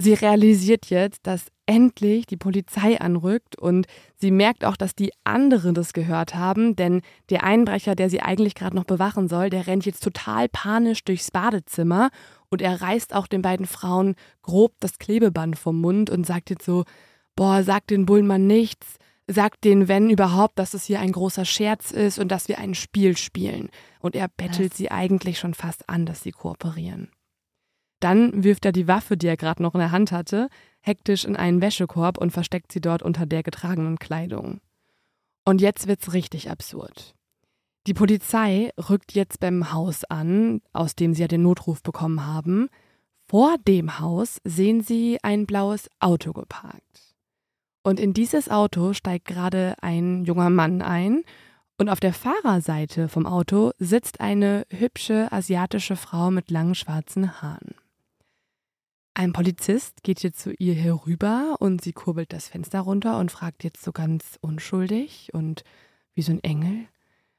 [0.00, 3.86] Sie realisiert jetzt, dass endlich die Polizei anrückt und
[4.16, 8.54] sie merkt auch, dass die anderen das gehört haben, denn der Einbrecher, der sie eigentlich
[8.54, 12.08] gerade noch bewachen soll, der rennt jetzt total panisch durchs Badezimmer
[12.48, 16.64] und er reißt auch den beiden Frauen grob das Klebeband vom Mund und sagt jetzt
[16.64, 16.84] so,
[17.36, 21.44] boah, sag den Bullen mal nichts, sagt denen, wenn überhaupt, dass es hier ein großer
[21.44, 23.68] Scherz ist und dass wir ein Spiel spielen.
[24.00, 24.78] Und er bettelt Was?
[24.78, 27.10] sie eigentlich schon fast an, dass sie kooperieren.
[28.00, 30.48] Dann wirft er die Waffe, die er gerade noch in der Hand hatte,
[30.80, 34.60] hektisch in einen Wäschekorb und versteckt sie dort unter der getragenen Kleidung.
[35.44, 37.14] Und jetzt wird's richtig absurd.
[37.86, 42.68] Die Polizei rückt jetzt beim Haus an, aus dem sie ja den Notruf bekommen haben.
[43.26, 47.14] Vor dem Haus sehen sie ein blaues Auto geparkt.
[47.82, 51.22] Und in dieses Auto steigt gerade ein junger Mann ein
[51.78, 57.74] und auf der Fahrerseite vom Auto sitzt eine hübsche asiatische Frau mit langen schwarzen Haaren.
[59.14, 63.64] Ein Polizist geht jetzt zu ihr herüber und sie kurbelt das Fenster runter und fragt
[63.64, 65.64] jetzt so ganz unschuldig und
[66.14, 66.86] wie so ein Engel,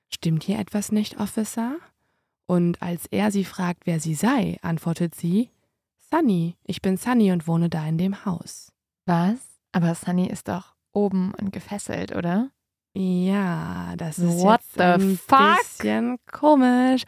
[0.09, 1.77] stimmt hier etwas nicht, Officer?
[2.45, 5.49] Und als er sie fragt, wer sie sei, antwortet sie,
[6.11, 8.73] Sunny, ich bin Sunny und wohne da in dem Haus.
[9.05, 9.39] Was?
[9.71, 12.51] Aber Sunny ist doch oben und gefesselt, oder?
[12.93, 15.57] Ja, das ist What jetzt the ein fuck?
[15.59, 17.03] bisschen komisch.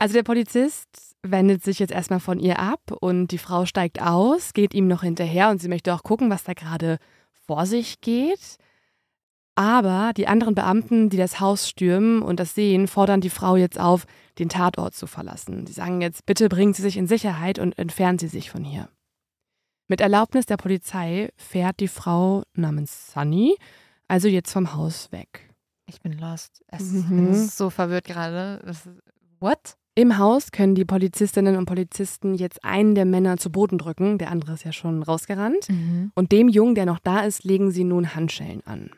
[0.00, 0.88] Also der Polizist
[1.22, 5.02] wendet sich jetzt erstmal von ihr ab und die Frau steigt aus, geht ihm noch
[5.02, 6.96] hinterher und sie möchte auch gucken, was da gerade
[7.46, 8.56] vor sich geht.
[9.56, 13.78] Aber die anderen Beamten, die das Haus stürmen und das sehen, fordern die Frau jetzt
[13.78, 14.06] auf,
[14.38, 15.66] den Tatort zu verlassen.
[15.66, 18.88] Sie sagen jetzt, bitte bringen Sie sich in Sicherheit und entfernen Sie sich von hier.
[19.86, 23.56] Mit Erlaubnis der Polizei fährt die Frau namens Sunny
[24.08, 25.50] also jetzt vom Haus weg.
[25.86, 26.64] Ich bin lost.
[26.68, 27.08] Es Mhm.
[27.08, 28.60] bin so verwirrt gerade.
[28.66, 28.88] Ist-
[29.40, 29.76] What?
[29.94, 34.30] Im Haus können die Polizistinnen und Polizisten jetzt einen der Männer zu Boden drücken, der
[34.30, 35.68] andere ist ja schon rausgerannt.
[35.68, 36.12] Mhm.
[36.14, 38.90] Und dem Jungen, der noch da ist, legen sie nun Handschellen an.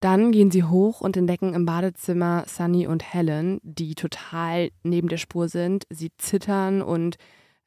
[0.00, 5.16] Dann gehen sie hoch und entdecken im Badezimmer Sunny und Helen, die total neben der
[5.16, 5.86] Spur sind.
[5.88, 7.16] Sie zittern und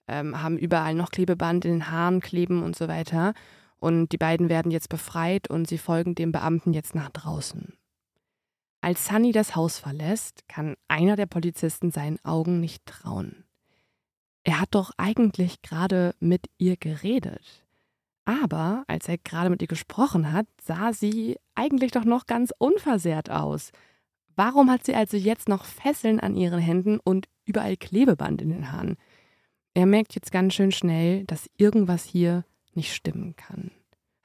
[0.08, 3.34] ähm, haben überall noch Klebeband in den Haaren kleben und so weiter.
[3.80, 7.74] Und die beiden werden jetzt befreit und sie folgen dem Beamten jetzt nach draußen.
[8.82, 13.44] Als Sunny das Haus verlässt, kann einer der Polizisten seinen Augen nicht trauen.
[14.44, 17.66] Er hat doch eigentlich gerade mit ihr geredet.
[18.24, 23.30] Aber als er gerade mit ihr gesprochen hat, sah sie eigentlich doch noch ganz unversehrt
[23.30, 23.72] aus.
[24.36, 28.72] Warum hat sie also jetzt noch Fesseln an ihren Händen und überall Klebeband in den
[28.72, 28.98] Haaren?
[29.74, 33.72] Er merkt jetzt ganz schön schnell, dass irgendwas hier nicht stimmen kann.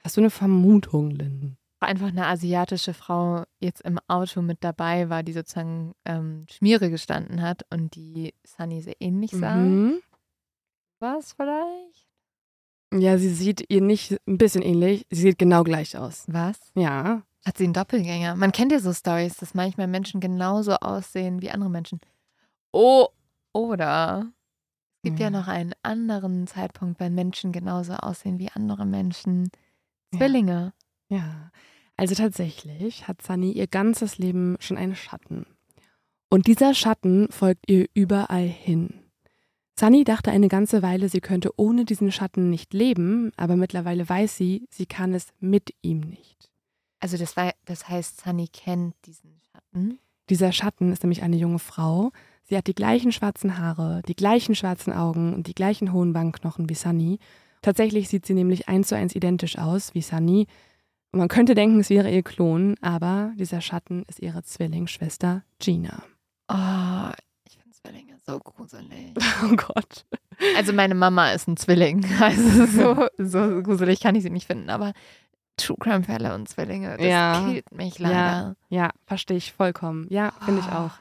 [0.03, 1.57] Hast du eine Vermutung, Lynn?
[1.83, 7.41] Einfach eine asiatische Frau jetzt im Auto mit dabei war, die sozusagen ähm, Schmiere gestanden
[7.41, 9.55] hat und die Sunny sehr ähnlich sah.
[9.55, 10.01] Mhm.
[10.99, 12.07] Was vielleicht?
[12.93, 15.05] Ja, sie sieht ihr nicht ein bisschen ähnlich.
[15.09, 16.25] Sie sieht genau gleich aus.
[16.27, 16.59] Was?
[16.75, 17.23] Ja.
[17.45, 18.35] Hat sie einen Doppelgänger?
[18.35, 21.99] Man kennt ja so Stories, dass manchmal Menschen genauso aussehen wie andere Menschen.
[22.71, 23.07] Oh,
[23.51, 24.31] oder
[24.97, 25.29] es gibt ja, Ja.
[25.31, 29.49] noch einen anderen Zeitpunkt, wenn Menschen genauso aussehen wie andere Menschen.
[30.15, 30.73] Zwillinge.
[30.75, 30.82] Ja.
[31.95, 35.45] Also tatsächlich hat Sunny ihr ganzes Leben schon einen Schatten.
[36.29, 39.03] Und dieser Schatten folgt ihr überall hin.
[39.79, 44.37] Sunny dachte eine ganze Weile, sie könnte ohne diesen Schatten nicht leben, aber mittlerweile weiß
[44.37, 46.49] sie, sie kann es mit ihm nicht.
[46.99, 49.99] Also das, war, das heißt, Sunny kennt diesen Schatten.
[50.29, 52.11] Dieser Schatten ist nämlich eine junge Frau.
[52.43, 56.69] Sie hat die gleichen schwarzen Haare, die gleichen schwarzen Augen und die gleichen hohen Wangenknochen
[56.69, 57.19] wie Sunny.
[57.61, 60.47] Tatsächlich sieht sie nämlich eins zu eins identisch aus wie Sunny.
[61.13, 66.03] Und man könnte denken, es wäre ihr Klon, aber dieser Schatten ist ihre Zwillingsschwester Gina.
[66.49, 67.11] Oh,
[67.45, 69.13] ich finde Zwillinge so gruselig.
[69.43, 70.05] Oh Gott.
[70.57, 72.03] Also meine Mama ist ein Zwilling.
[72.19, 74.69] Also so, so gruselig kann ich sie nicht finden.
[74.71, 74.93] Aber
[75.55, 77.45] True Crime Fälle und Zwillinge, das Ja.
[77.47, 78.55] killt mich leider.
[78.69, 80.07] Ja, verstehe ich vollkommen.
[80.09, 80.75] Ja, finde ich Oh.
[80.75, 80.91] auch.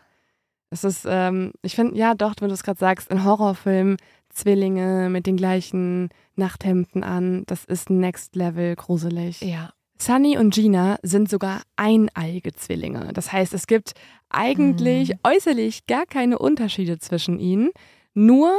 [0.68, 3.96] Es ist, ähm, ich finde, ja doch, wenn du es gerade sagst, in Horrorfilmen
[4.29, 9.40] Zwillinge mit den gleichen Nachthemden an, das ist next level gruselig.
[9.40, 9.72] Ja.
[10.05, 13.12] Sunny und Gina sind sogar eineige Zwillinge.
[13.12, 13.93] Das heißt, es gibt
[14.31, 15.19] eigentlich Mhm.
[15.23, 17.71] äußerlich gar keine Unterschiede zwischen ihnen.
[18.12, 18.53] Nur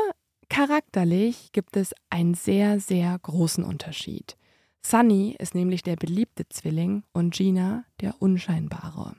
[0.48, 4.38] charakterlich gibt es einen sehr, sehr großen Unterschied.
[4.86, 9.18] Sunny ist nämlich der beliebte Zwilling und Gina der unscheinbare.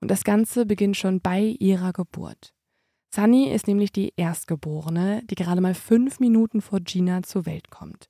[0.00, 2.54] Und das Ganze beginnt schon bei ihrer Geburt.
[3.12, 8.06] Sunny ist nämlich die Erstgeborene, die gerade mal fünf Minuten vor Gina zur Welt kommt.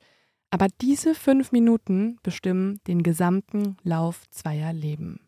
[0.57, 5.21] Aber diese fünf Minuten bestimmen den gesamten Lauf zweier Leben.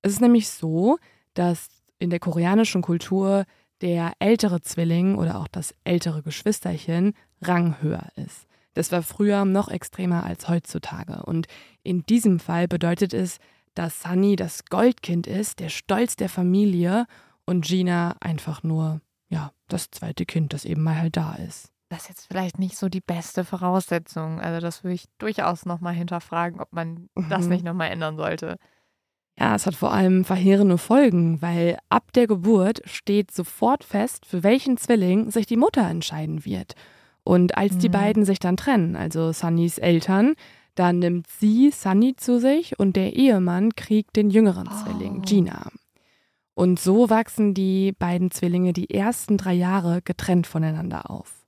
[0.00, 0.96] Es ist nämlich so,
[1.34, 3.44] dass in der koreanischen Kultur
[3.82, 8.46] der ältere Zwilling oder auch das ältere Geschwisterchen ranghöher ist.
[8.72, 11.22] Das war früher noch extremer als heutzutage.
[11.22, 11.48] Und
[11.82, 13.40] in diesem Fall bedeutet es,
[13.74, 17.04] dass Sunny das Goldkind ist, der Stolz der Familie
[17.44, 21.71] und Gina einfach nur, ja, das zweite Kind, das eben mal halt da ist.
[21.92, 24.40] Das ist jetzt vielleicht nicht so die beste Voraussetzung.
[24.40, 27.48] Also das würde ich durchaus nochmal hinterfragen, ob man das Mhm.
[27.50, 28.56] nicht nochmal ändern sollte.
[29.38, 34.42] Ja, es hat vor allem verheerende Folgen, weil ab der Geburt steht sofort fest, für
[34.42, 36.76] welchen Zwilling sich die Mutter entscheiden wird.
[37.24, 37.92] Und als die Mhm.
[37.92, 40.32] beiden sich dann trennen, also Sunnys Eltern,
[40.74, 44.82] dann nimmt sie Sunny zu sich und der Ehemann kriegt den jüngeren Oh.
[44.82, 45.68] Zwilling, Gina.
[46.54, 51.41] Und so wachsen die beiden Zwillinge die ersten drei Jahre getrennt voneinander auf.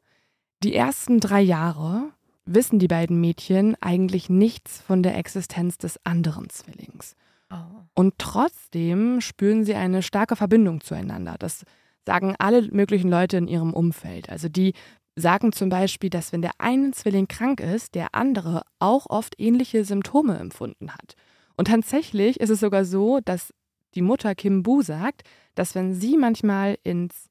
[0.64, 2.10] Die ersten drei Jahre
[2.46, 7.16] wissen die beiden Mädchen eigentlich nichts von der Existenz des anderen Zwillings.
[7.50, 7.56] Oh.
[7.94, 11.36] Und trotzdem spüren sie eine starke Verbindung zueinander.
[11.38, 11.64] Das
[12.06, 14.30] sagen alle möglichen Leute in ihrem Umfeld.
[14.30, 14.72] Also die
[15.16, 19.84] sagen zum Beispiel, dass wenn der eine Zwilling krank ist, der andere auch oft ähnliche
[19.84, 21.14] Symptome empfunden hat.
[21.58, 23.52] Und tatsächlich ist es sogar so, dass
[23.94, 25.24] die Mutter Kim Bu sagt,
[25.54, 27.28] dass wenn sie manchmal ins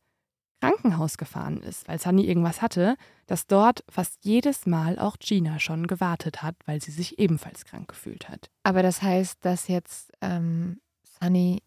[0.63, 2.95] Krankenhaus gefahren ist, weil Sunny irgendwas hatte,
[3.28, 7.89] dass dort fast jedes Mal auch Gina schon gewartet hat, weil sie sich ebenfalls krank
[7.89, 8.49] gefühlt hat.
[8.63, 10.80] Aber das heißt, dass jetzt ähm,
[11.21, 11.62] Sunny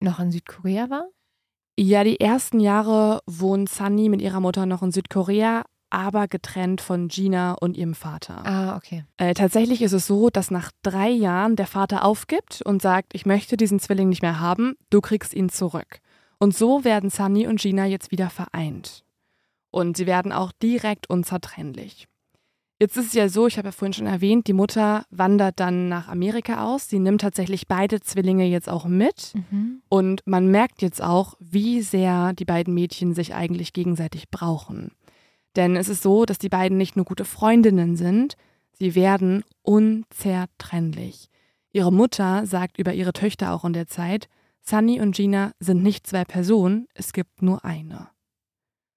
[0.00, 1.06] noch in Südkorea war?
[1.78, 7.08] Ja, die ersten Jahre wohnt Sunny mit ihrer Mutter noch in Südkorea, aber getrennt von
[7.08, 8.44] Gina und ihrem Vater.
[8.44, 9.04] Ah, okay.
[9.16, 13.24] Äh, tatsächlich ist es so, dass nach drei Jahren der Vater aufgibt und sagt, ich
[13.24, 16.00] möchte diesen Zwilling nicht mehr haben, du kriegst ihn zurück.
[16.40, 19.04] Und so werden Sunny und Gina jetzt wieder vereint.
[19.70, 22.08] Und sie werden auch direkt unzertrennlich.
[22.80, 25.90] Jetzt ist es ja so, ich habe ja vorhin schon erwähnt, die Mutter wandert dann
[25.90, 26.88] nach Amerika aus.
[26.88, 29.34] Sie nimmt tatsächlich beide Zwillinge jetzt auch mit.
[29.34, 29.82] Mhm.
[29.90, 34.92] Und man merkt jetzt auch, wie sehr die beiden Mädchen sich eigentlich gegenseitig brauchen.
[35.56, 38.36] Denn es ist so, dass die beiden nicht nur gute Freundinnen sind,
[38.72, 41.28] sie werden unzertrennlich.
[41.72, 44.28] Ihre Mutter sagt über ihre Töchter auch in der Zeit,
[44.62, 48.08] Sunny und Gina sind nicht zwei Personen, es gibt nur eine.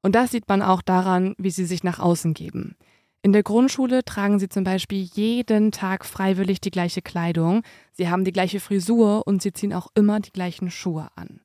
[0.02, 2.76] Und das sieht man auch daran, wie sie sich nach außen geben.
[3.22, 8.26] In der Grundschule tragen sie zum Beispiel jeden Tag freiwillig die gleiche Kleidung, sie haben
[8.26, 11.40] die gleiche Frisur und sie ziehen auch immer die gleichen Schuhe an.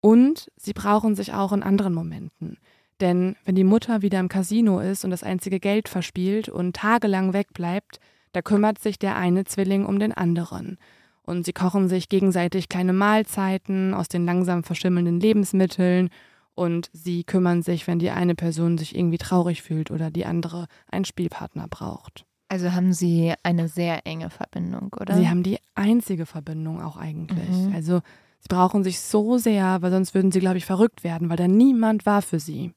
[0.00, 2.58] Und sie brauchen sich auch in anderen Momenten.
[3.00, 7.32] Denn wenn die Mutter wieder im Casino ist und das einzige Geld verspielt und tagelang
[7.32, 8.00] wegbleibt,
[8.32, 10.78] da kümmert sich der eine Zwilling um den anderen.
[11.26, 16.10] Und sie kochen sich gegenseitig kleine Mahlzeiten aus den langsam verschimmelnden Lebensmitteln
[16.54, 20.66] und sie kümmern sich, wenn die eine Person sich irgendwie traurig fühlt oder die andere
[20.90, 22.24] einen Spielpartner braucht.
[22.48, 25.16] Also haben sie eine sehr enge Verbindung, oder?
[25.16, 27.48] Sie haben die einzige Verbindung auch eigentlich.
[27.48, 27.74] Mhm.
[27.74, 28.00] Also
[28.38, 31.48] sie brauchen sich so sehr, weil sonst würden sie, glaube ich, verrückt werden, weil da
[31.48, 32.72] niemand war für sie.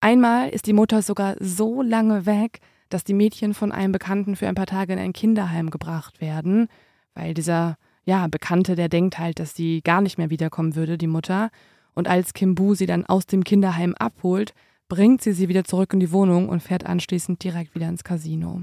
[0.00, 4.48] Einmal ist die Mutter sogar so lange weg, dass die Mädchen von einem Bekannten für
[4.48, 6.68] ein paar Tage in ein Kinderheim gebracht werden,
[7.16, 11.08] weil dieser, ja, Bekannte, der denkt halt, dass sie gar nicht mehr wiederkommen würde, die
[11.08, 11.50] Mutter.
[11.94, 14.54] Und als Kimbu sie dann aus dem Kinderheim abholt,
[14.88, 18.62] bringt sie sie wieder zurück in die Wohnung und fährt anschließend direkt wieder ins Casino.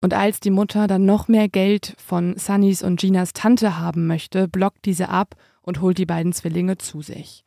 [0.00, 4.48] Und als die Mutter dann noch mehr Geld von Sunnys und Ginas Tante haben möchte,
[4.48, 7.44] blockt diese ab und holt die beiden Zwillinge zu sich.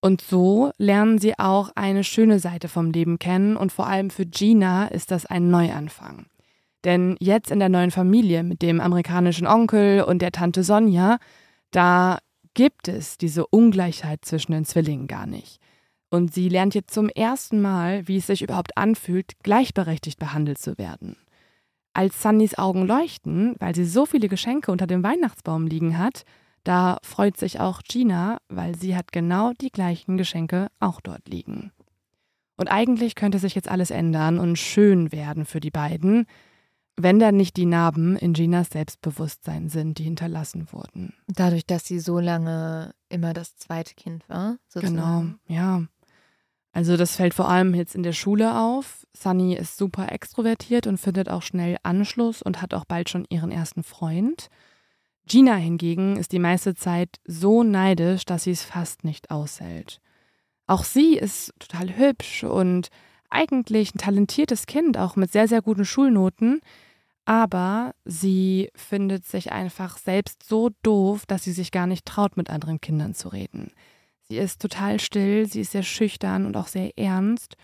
[0.00, 4.26] Und so lernen sie auch eine schöne Seite vom Leben kennen und vor allem für
[4.26, 6.26] Gina ist das ein Neuanfang.
[6.84, 11.18] Denn jetzt in der neuen Familie mit dem amerikanischen Onkel und der Tante Sonja,
[11.70, 12.18] da
[12.54, 15.60] gibt es diese Ungleichheit zwischen den Zwillingen gar nicht.
[16.10, 20.76] Und sie lernt jetzt zum ersten Mal, wie es sich überhaupt anfühlt, gleichberechtigt behandelt zu
[20.76, 21.16] werden.
[21.94, 26.24] Als Sunnys Augen leuchten, weil sie so viele Geschenke unter dem Weihnachtsbaum liegen hat,
[26.64, 31.72] da freut sich auch Gina, weil sie hat genau die gleichen Geschenke auch dort liegen.
[32.56, 36.26] Und eigentlich könnte sich jetzt alles ändern und schön werden für die beiden,
[36.96, 41.14] wenn da nicht die Narben in Ginas Selbstbewusstsein sind, die hinterlassen wurden.
[41.26, 44.96] Dadurch, dass sie so lange immer das zweite Kind war, sozusagen.
[44.96, 45.24] Genau,
[45.60, 45.82] ja.
[46.72, 49.06] Also das fällt vor allem jetzt in der Schule auf.
[49.14, 53.50] Sunny ist super extrovertiert und findet auch schnell Anschluss und hat auch bald schon ihren
[53.50, 54.48] ersten Freund.
[55.26, 60.00] Gina hingegen ist die meiste Zeit so neidisch, dass sie es fast nicht aushält.
[60.66, 62.88] Auch sie ist total hübsch und
[63.32, 66.60] eigentlich ein talentiertes Kind, auch mit sehr, sehr guten Schulnoten,
[67.24, 72.50] aber sie findet sich einfach selbst so doof, dass sie sich gar nicht traut, mit
[72.50, 73.72] anderen Kindern zu reden.
[74.22, 77.56] Sie ist total still, sie ist sehr schüchtern und auch sehr ernst.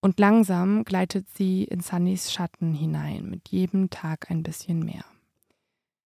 [0.00, 5.04] Und langsam gleitet sie in Sunnys Schatten hinein, mit jedem Tag ein bisschen mehr.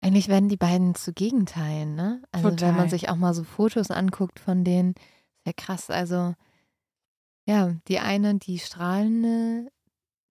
[0.00, 2.22] Eigentlich werden die beiden zu Gegenteilen, ne?
[2.32, 2.68] Also Total.
[2.68, 5.90] wenn man sich auch mal so Fotos anguckt von denen, ist ja krass.
[5.90, 6.34] Also
[7.46, 9.70] ja, die eine, die strahlende,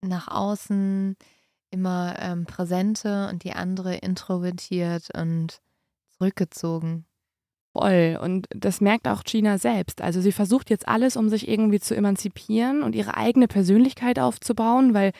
[0.01, 1.15] nach außen
[1.69, 5.59] immer ähm, präsente und die andere introvertiert und
[6.11, 7.05] zurückgezogen.
[7.73, 8.19] Voll.
[8.21, 10.01] Und das merkt auch Gina selbst.
[10.01, 14.93] Also sie versucht jetzt alles, um sich irgendwie zu emanzipieren und ihre eigene Persönlichkeit aufzubauen,
[14.93, 15.11] weil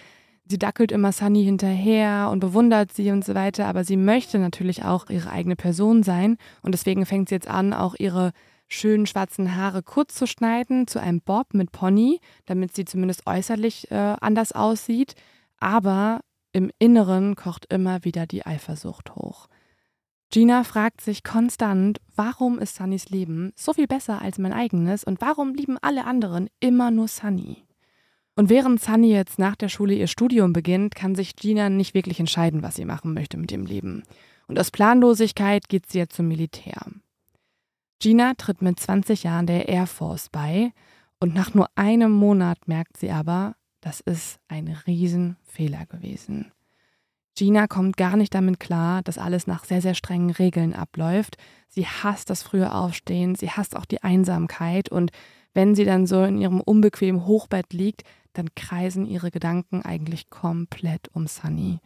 [0.46, 3.66] sie dackelt immer Sunny hinterher und bewundert sie und so weiter.
[3.66, 6.38] Aber sie möchte natürlich auch ihre eigene Person sein.
[6.62, 8.34] Und deswegen fängt sie jetzt an, auch ihre
[8.68, 13.92] schönen schwarzen Haare kurz zu schneiden zu einem Bob mit Pony, damit sie zumindest äußerlich
[13.92, 15.16] äh, anders aussieht.
[15.60, 16.22] Aber
[16.52, 19.48] im Inneren kocht immer wieder die Eifersucht hoch.
[20.32, 25.22] Gina fragt sich konstant, warum ist Sunnys Leben so viel besser als mein eigenes und
[25.22, 27.64] warum lieben alle anderen immer nur Sunny?
[28.36, 32.20] Und während Sunny jetzt nach der Schule ihr Studium beginnt, kann sich Gina nicht wirklich
[32.20, 34.04] entscheiden, was sie machen möchte mit ihrem Leben.
[34.48, 36.82] Und aus Planlosigkeit geht sie jetzt zum Militär.
[38.04, 40.74] Gina tritt mit 20 Jahren der Air Force bei
[41.22, 46.52] und nach nur einem Monat merkt sie aber, das ist ein Riesenfehler gewesen.
[47.34, 51.38] Gina kommt gar nicht damit klar, dass alles nach sehr, sehr strengen Regeln abläuft.
[51.70, 55.12] Sie hasst das frühe Aufstehen, sie hasst auch die Einsamkeit und
[55.54, 61.08] wenn sie dann so in ihrem unbequemen Hochbett liegt, dann kreisen ihre Gedanken eigentlich komplett
[61.14, 61.80] um Sunny.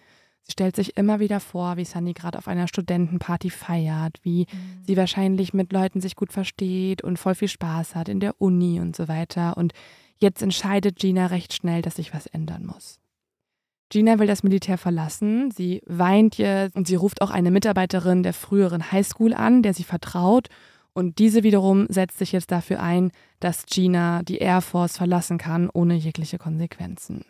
[0.47, 4.83] Sie stellt sich immer wieder vor, wie Sunny gerade auf einer Studentenparty feiert, wie Mhm.
[4.85, 8.79] sie wahrscheinlich mit Leuten sich gut versteht und voll viel Spaß hat in der Uni
[8.79, 9.57] und so weiter.
[9.57, 9.73] Und
[10.17, 12.99] jetzt entscheidet Gina recht schnell, dass sich was ändern muss.
[13.89, 15.51] Gina will das Militär verlassen.
[15.51, 19.83] Sie weint jetzt und sie ruft auch eine Mitarbeiterin der früheren Highschool an, der sie
[19.83, 20.47] vertraut.
[20.93, 25.69] Und diese wiederum setzt sich jetzt dafür ein, dass Gina die Air Force verlassen kann,
[25.71, 27.23] ohne jegliche Konsequenzen.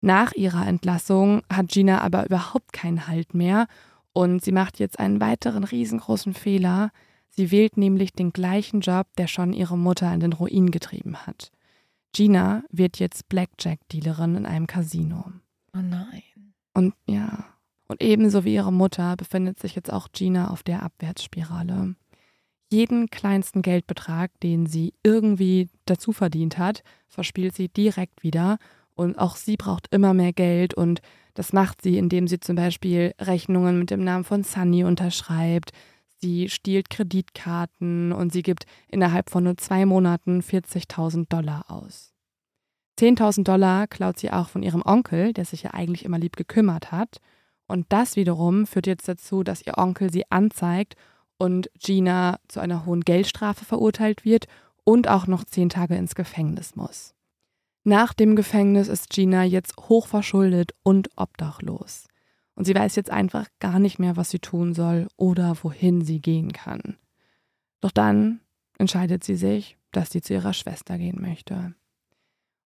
[0.00, 3.66] Nach ihrer Entlassung hat Gina aber überhaupt keinen Halt mehr
[4.12, 6.90] und sie macht jetzt einen weiteren riesengroßen Fehler.
[7.30, 11.50] Sie wählt nämlich den gleichen Job, der schon ihre Mutter in den Ruin getrieben hat.
[12.12, 15.32] Gina wird jetzt Blackjack-Dealerin in einem Casino.
[15.74, 16.22] Oh nein.
[16.74, 17.44] Und ja,
[17.88, 21.96] und ebenso wie ihre Mutter befindet sich jetzt auch Gina auf der Abwärtsspirale.
[22.70, 28.58] Jeden kleinsten Geldbetrag, den sie irgendwie dazu verdient hat, verspielt sie direkt wieder.
[28.98, 31.02] Und auch sie braucht immer mehr Geld und
[31.34, 35.70] das macht sie, indem sie zum Beispiel Rechnungen mit dem Namen von Sunny unterschreibt.
[36.20, 42.12] Sie stiehlt Kreditkarten und sie gibt innerhalb von nur zwei Monaten 40.000 Dollar aus.
[42.98, 46.90] 10.000 Dollar klaut sie auch von ihrem Onkel, der sich ja eigentlich immer lieb gekümmert
[46.90, 47.18] hat.
[47.68, 50.96] Und das wiederum führt jetzt dazu, dass ihr Onkel sie anzeigt
[51.36, 54.46] und Gina zu einer hohen Geldstrafe verurteilt wird
[54.82, 57.14] und auch noch zehn Tage ins Gefängnis muss.
[57.88, 62.06] Nach dem Gefängnis ist Gina jetzt hochverschuldet und obdachlos.
[62.54, 66.20] Und sie weiß jetzt einfach gar nicht mehr, was sie tun soll oder wohin sie
[66.20, 66.98] gehen kann.
[67.80, 68.40] Doch dann
[68.76, 71.72] entscheidet sie sich, dass sie zu ihrer Schwester gehen möchte.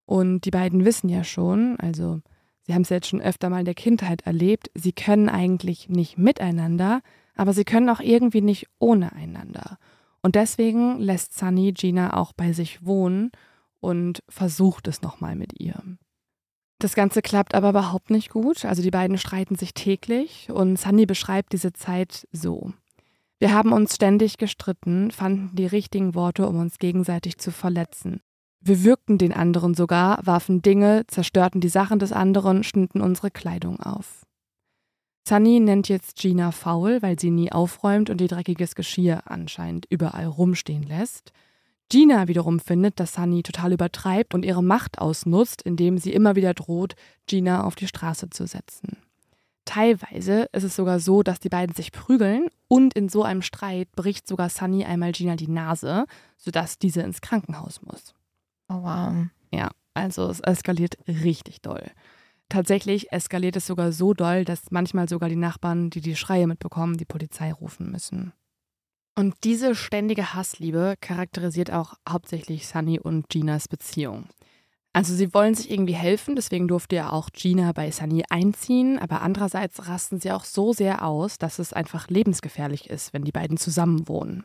[0.07, 2.21] Und die beiden wissen ja schon, also
[2.63, 6.19] sie haben es jetzt schon öfter mal in der Kindheit erlebt, sie können eigentlich nicht
[6.19, 7.01] miteinander,
[7.37, 9.79] aber sie können auch irgendwie nicht ohne einander.
[10.21, 13.31] Und deswegen lässt Sunny Gina auch bei sich wohnen
[13.83, 15.83] und versucht es nochmal mit ihr.
[16.79, 18.65] Das Ganze klappt aber überhaupt nicht gut.
[18.65, 22.73] Also die beiden streiten sich täglich und Sunny beschreibt diese Zeit so.
[23.39, 28.21] Wir haben uns ständig gestritten, fanden die richtigen Worte, um uns gegenseitig zu verletzen.
[28.61, 33.81] Wir würgten den anderen sogar, warfen Dinge, zerstörten die Sachen des anderen, schnitten unsere Kleidung
[33.81, 34.25] auf.
[35.27, 40.27] Sunny nennt jetzt Gina faul, weil sie nie aufräumt und ihr dreckiges Geschirr anscheinend überall
[40.27, 41.33] rumstehen lässt.
[41.93, 46.55] Gina wiederum findet, dass Sunny total übertreibt und ihre Macht ausnutzt, indem sie immer wieder
[46.55, 46.95] droht,
[47.27, 48.97] Gina auf die Straße zu setzen.
[49.67, 53.93] Teilweise ist es sogar so, dass die beiden sich prügeln und in so einem Streit
[53.93, 56.07] bricht sogar Sunny einmal Gina die Nase,
[56.39, 58.15] sodass diese ins Krankenhaus muss.
[58.71, 59.27] Oh wow.
[59.53, 61.91] Ja, also es eskaliert richtig doll.
[62.49, 66.97] Tatsächlich eskaliert es sogar so doll, dass manchmal sogar die Nachbarn, die die Schreie mitbekommen,
[66.97, 68.33] die Polizei rufen müssen.
[69.15, 74.29] Und diese ständige Hassliebe charakterisiert auch hauptsächlich Sunny und Ginas Beziehung.
[74.95, 79.23] Also sie wollen sich irgendwie helfen, deswegen durfte ja auch Gina bei Sunny einziehen, aber
[79.23, 83.57] andererseits rasten sie auch so sehr aus, dass es einfach lebensgefährlich ist, wenn die beiden
[83.57, 84.45] zusammen wohnen.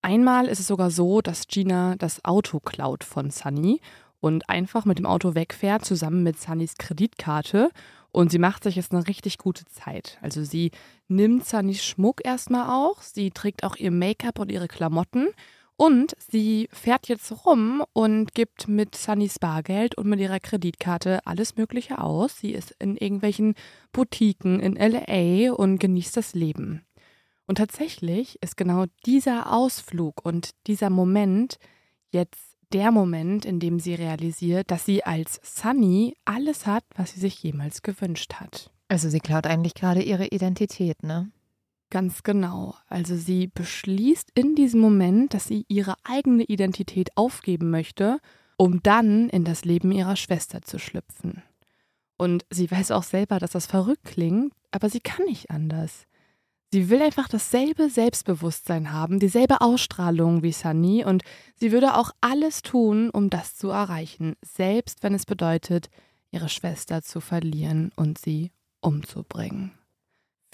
[0.00, 3.80] Einmal ist es sogar so, dass Gina das Auto klaut von Sunny
[4.20, 7.70] und einfach mit dem Auto wegfährt, zusammen mit Sunnys Kreditkarte.
[8.12, 10.18] Und sie macht sich jetzt eine richtig gute Zeit.
[10.20, 10.70] Also sie
[11.08, 15.28] nimmt Sunnys Schmuck erstmal auch, sie trägt auch ihr Make-up und ihre Klamotten
[15.76, 21.56] und sie fährt jetzt rum und gibt mit Sunnys Bargeld und mit ihrer Kreditkarte alles
[21.56, 22.38] Mögliche aus.
[22.38, 23.54] Sie ist in irgendwelchen
[23.92, 26.82] Boutiquen in LA und genießt das Leben.
[27.46, 31.58] Und tatsächlich ist genau dieser Ausflug und dieser Moment
[32.10, 37.20] jetzt der Moment, in dem sie realisiert, dass sie als Sunny alles hat, was sie
[37.20, 38.70] sich jemals gewünscht hat.
[38.88, 41.30] Also sie klaut eigentlich gerade ihre Identität, ne?
[41.90, 42.74] Ganz genau.
[42.88, 48.18] Also sie beschließt in diesem Moment, dass sie ihre eigene Identität aufgeben möchte,
[48.56, 51.42] um dann in das Leben ihrer Schwester zu schlüpfen.
[52.16, 56.06] Und sie weiß auch selber, dass das verrückt klingt, aber sie kann nicht anders.
[56.72, 61.22] Sie will einfach dasselbe Selbstbewusstsein haben, dieselbe Ausstrahlung wie Sunny und
[61.54, 65.90] sie würde auch alles tun, um das zu erreichen, selbst wenn es bedeutet,
[66.30, 69.72] ihre Schwester zu verlieren und sie umzubringen.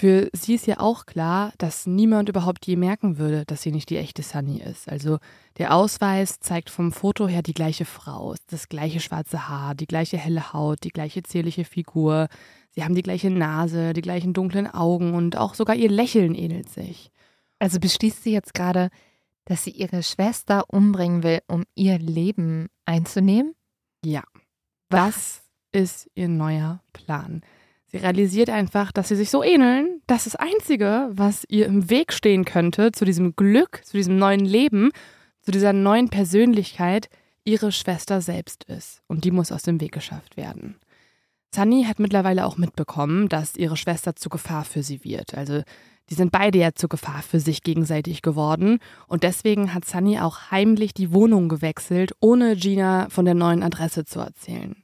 [0.00, 3.90] Für sie ist ja auch klar, dass niemand überhaupt je merken würde, dass sie nicht
[3.90, 4.88] die echte Sunny ist.
[4.88, 5.18] Also
[5.56, 10.16] der Ausweis zeigt vom Foto her die gleiche Frau, das gleiche schwarze Haar, die gleiche
[10.16, 12.28] helle Haut, die gleiche zierliche Figur.
[12.78, 16.68] Sie haben die gleiche Nase, die gleichen dunklen Augen und auch sogar ihr Lächeln ähnelt
[16.70, 17.10] sich.
[17.58, 18.90] Also beschließt sie jetzt gerade,
[19.46, 23.56] dass sie ihre Schwester umbringen will, um ihr Leben einzunehmen?
[24.04, 24.22] Ja.
[24.90, 27.42] Was ist ihr neuer Plan?
[27.86, 32.12] Sie realisiert einfach, dass sie sich so ähneln, dass das Einzige, was ihr im Weg
[32.12, 34.92] stehen könnte zu diesem Glück, zu diesem neuen Leben,
[35.40, 37.08] zu dieser neuen Persönlichkeit,
[37.42, 39.02] ihre Schwester selbst ist.
[39.08, 40.76] Und die muss aus dem Weg geschafft werden.
[41.54, 45.34] Sunny hat mittlerweile auch mitbekommen, dass ihre Schwester zu Gefahr für sie wird.
[45.34, 45.62] Also
[46.10, 48.78] die sind beide ja zu Gefahr für sich gegenseitig geworden.
[49.06, 54.04] Und deswegen hat Sunny auch heimlich die Wohnung gewechselt, ohne Gina von der neuen Adresse
[54.04, 54.76] zu erzählen.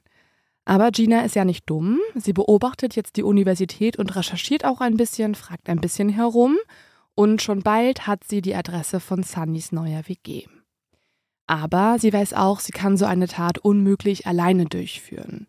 [0.65, 1.99] Aber Gina ist ja nicht dumm.
[2.15, 6.57] Sie beobachtet jetzt die Universität und recherchiert auch ein bisschen, fragt ein bisschen herum.
[7.13, 10.47] Und schon bald hat sie die Adresse von Sunnys neuer WG.
[11.47, 15.47] Aber sie weiß auch, sie kann so eine Tat unmöglich alleine durchführen.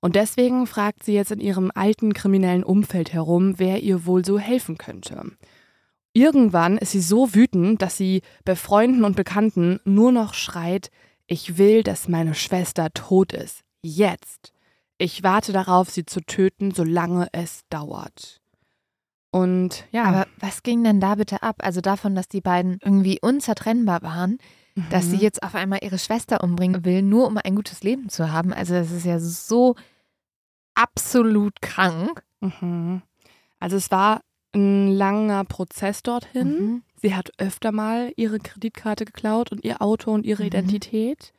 [0.00, 4.38] Und deswegen fragt sie jetzt in ihrem alten kriminellen Umfeld herum, wer ihr wohl so
[4.38, 5.22] helfen könnte.
[6.12, 10.90] Irgendwann ist sie so wütend, dass sie bei Freunden und Bekannten nur noch schreit,
[11.26, 13.62] ich will, dass meine Schwester tot ist.
[13.82, 14.52] Jetzt.
[14.98, 18.40] Ich warte darauf, sie zu töten, solange es dauert.
[19.30, 20.04] Und ja.
[20.04, 21.56] Aber was ging denn da bitte ab?
[21.60, 24.38] Also davon, dass die beiden irgendwie unzertrennbar waren,
[24.74, 24.86] mhm.
[24.90, 25.22] dass sie mhm.
[25.22, 28.52] jetzt auf einmal ihre Schwester umbringen will, nur um ein gutes Leben zu haben.
[28.52, 29.76] Also das ist ja so
[30.74, 32.22] absolut krank.
[32.40, 33.02] Mhm.
[33.58, 36.48] Also es war ein langer Prozess dorthin.
[36.48, 36.82] Mhm.
[36.96, 40.48] Sie hat öfter mal ihre Kreditkarte geklaut und ihr Auto und ihre mhm.
[40.48, 41.32] Identität.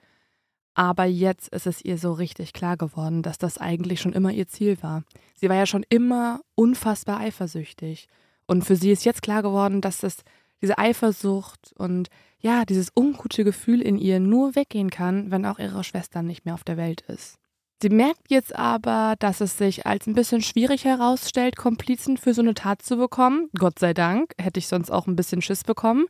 [0.74, 4.48] Aber jetzt ist es ihr so richtig klar geworden, dass das eigentlich schon immer ihr
[4.48, 5.04] Ziel war.
[5.36, 8.08] Sie war ja schon immer unfassbar eifersüchtig.
[8.48, 10.18] Und für sie ist jetzt klar geworden, dass das
[10.62, 12.10] diese Eifersucht und
[12.42, 16.54] ja, dieses ungute Gefühl in ihr nur weggehen kann, wenn auch ihre Schwester nicht mehr
[16.54, 17.38] auf der Welt ist.
[17.82, 22.42] Sie merkt jetzt aber, dass es sich als ein bisschen schwierig herausstellt, Komplizen für so
[22.42, 23.50] eine Tat zu bekommen.
[23.58, 26.06] Gott sei Dank, hätte ich sonst auch ein bisschen Schiss bekommen,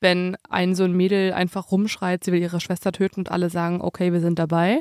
[0.00, 3.80] wenn ein so ein Mädel einfach rumschreit, sie will ihre Schwester töten und alle sagen,
[3.80, 4.80] okay, wir sind dabei.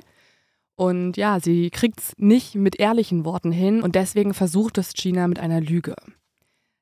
[0.76, 5.28] Und ja, sie kriegt es nicht mit ehrlichen Worten hin und deswegen versucht es Gina
[5.28, 5.96] mit einer Lüge.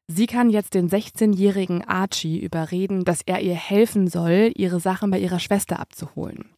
[0.08, 5.20] Sie kann jetzt den 16-jährigen Archie überreden, dass er ihr helfen soll, ihre Sachen bei
[5.20, 6.50] ihrer Schwester abzuholen.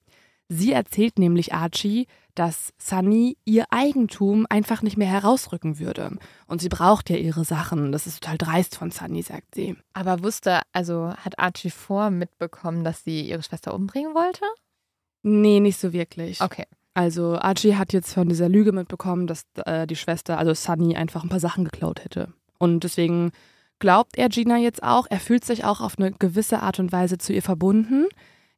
[0.48, 6.18] Sie erzählt nämlich Archie, dass Sunny ihr Eigentum einfach nicht mehr herausrücken würde.
[6.48, 7.92] Und sie braucht ja ihre Sachen.
[7.92, 9.76] Das ist total dreist von Sunny, sagt sie.
[9.94, 14.44] Aber wusste, also hat Archie vor mitbekommen, dass sie ihre Schwester umbringen wollte?
[15.24, 16.42] Nee, nicht so wirklich.
[16.42, 16.66] Okay.
[16.94, 21.24] Also Archie hat jetzt von dieser Lüge mitbekommen, dass äh, die Schwester, also Sunny, einfach
[21.24, 22.34] ein paar Sachen geklaut hätte.
[22.58, 23.32] Und deswegen
[23.80, 25.08] glaubt er Gina jetzt auch.
[25.10, 28.08] Er fühlt sich auch auf eine gewisse Art und Weise zu ihr verbunden.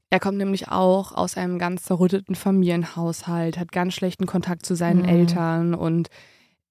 [0.10, 5.02] Er kommt nämlich auch aus einem ganz zerrütteten Familienhaushalt, hat ganz schlechten Kontakt zu seinen
[5.02, 5.10] Mhm.
[5.10, 6.08] Eltern und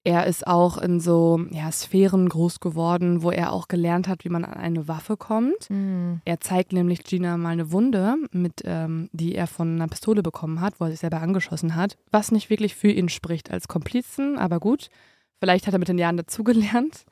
[0.05, 4.29] er ist auch in so ja, Sphären groß geworden, wo er auch gelernt hat, wie
[4.29, 5.64] man an eine Waffe kommt.
[5.66, 6.20] Hm.
[6.24, 10.61] Er zeigt nämlich Gina mal eine Wunde, mit, ähm, die er von einer Pistole bekommen
[10.61, 14.39] hat, wo er sich selber angeschossen hat, was nicht wirklich für ihn spricht als Komplizen,
[14.39, 14.91] aber gut,
[15.41, 17.05] vielleicht hat er mit den Jahren dazugelernt.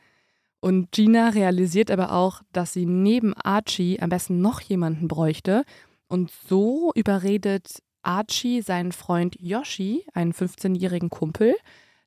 [0.65, 5.67] Und Gina realisiert aber auch, dass sie neben Archie am besten noch jemanden bräuchte.
[6.09, 11.55] Und so überredet Archie seinen Freund Yoshi, einen 15-jährigen Kumpel,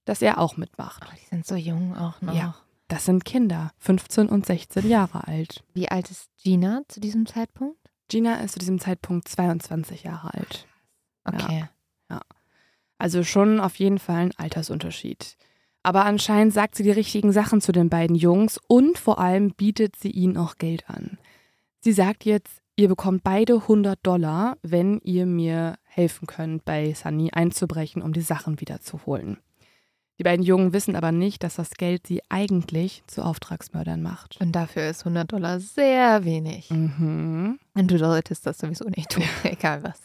[0.06, 1.04] dass er auch mitmacht.
[1.08, 2.34] Oh, die sind so jung auch noch.
[2.34, 2.56] Ja.
[2.88, 5.64] Das sind Kinder, 15 und 16 Jahre alt.
[5.76, 7.78] Wie alt ist Gina zu diesem Zeitpunkt?
[8.08, 10.66] Gina ist zu diesem Zeitpunkt 22 Jahre alt.
[11.26, 11.70] Okay.
[12.98, 15.38] Also schon auf jeden Fall ein Altersunterschied.
[15.84, 19.96] Aber anscheinend sagt sie die richtigen Sachen zu den beiden Jungs und vor allem bietet
[19.96, 21.18] sie ihnen auch Geld an.
[21.80, 27.32] Sie sagt jetzt, ihr bekommt beide 100 Dollar, wenn ihr mir helfen könnt, bei Sunny
[27.32, 29.38] einzubrechen, um die Sachen wiederzuholen.
[30.20, 34.42] Die beiden Jungen wissen aber nicht, dass das Geld sie eigentlich zu Auftragsmördern macht.
[34.42, 36.72] Und dafür ist 100 Dollar sehr wenig.
[36.72, 37.60] Mhm.
[37.76, 40.00] Und du solltest das sowieso nicht tun, egal was.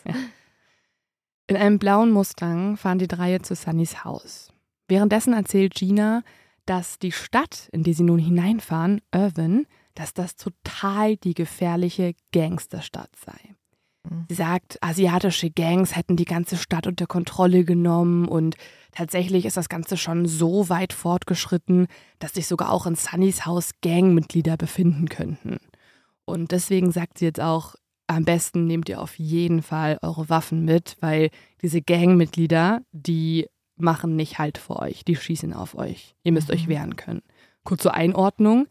[1.47, 4.52] In einem blauen Mustang fahren die drei zu Sunnys Haus.
[4.93, 6.23] Währenddessen erzählt Gina,
[6.67, 13.09] dass die Stadt, in die sie nun hineinfahren, Irvin, dass das total die gefährliche Gangsterstadt
[13.17, 13.55] sei.
[14.07, 14.27] Mhm.
[14.29, 18.57] Sie sagt, asiatische Gangs hätten die ganze Stadt unter Kontrolle genommen und
[18.91, 21.87] tatsächlich ist das Ganze schon so weit fortgeschritten,
[22.19, 25.57] dass sich sogar auch in Sunnys Haus Gangmitglieder befinden könnten.
[26.27, 27.77] Und deswegen sagt sie jetzt auch,
[28.09, 31.31] am besten nehmt ihr auf jeden Fall eure Waffen mit, weil
[31.63, 33.49] diese Gangmitglieder, die
[33.83, 36.15] machen nicht Halt vor euch, die schießen auf euch.
[36.23, 36.55] Ihr müsst Mhm.
[36.55, 37.23] euch wehren können.
[37.65, 38.67] Kurz zur Einordnung.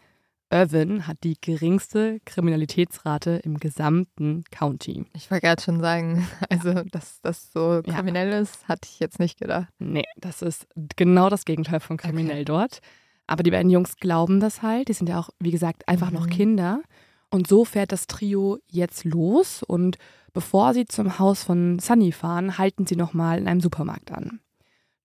[0.54, 5.06] Irvin hat die geringste Kriminalitätsrate im gesamten County.
[5.14, 7.94] Ich wollte gerade schon sagen, also dass das so Ja.
[7.96, 9.68] kriminell ist, hatte ich jetzt nicht gedacht.
[9.80, 12.80] Nee, das ist genau das Gegenteil von kriminell dort.
[13.28, 14.90] Aber die beiden Jungs glauben das halt.
[14.90, 16.32] Die sind ja auch, wie gesagt, einfach noch Mhm.
[16.32, 16.82] Kinder.
[17.30, 19.64] Und so fährt das Trio jetzt los.
[19.64, 19.98] Und
[20.34, 24.42] bevor sie zum Haus von Sunny fahren, halten sie nochmal in einem Supermarkt an.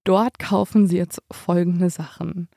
[0.07, 2.49] Dort kaufen sie jetzt folgende Sachen.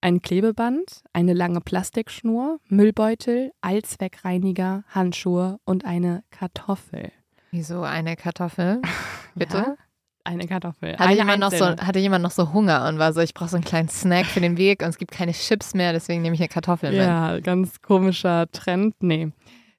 [0.00, 7.12] Ein Klebeband, eine lange Plastikschnur, Müllbeutel, Allzweckreiniger, Handschuhe und eine Kartoffel.
[7.52, 8.82] Wieso eine Kartoffel?
[9.36, 9.56] Bitte?
[9.56, 9.76] Ja,
[10.24, 10.94] eine Kartoffel.
[10.94, 13.50] Hatte, Eine jemand noch so, hatte jemand noch so Hunger und war so, ich brauche
[13.50, 16.34] so einen kleinen Snack für den Weg und es gibt keine Chips mehr, deswegen nehme
[16.34, 16.98] ich eine Kartoffel mit.
[16.98, 18.96] Ja, ganz komischer Trend.
[18.98, 19.30] Nee.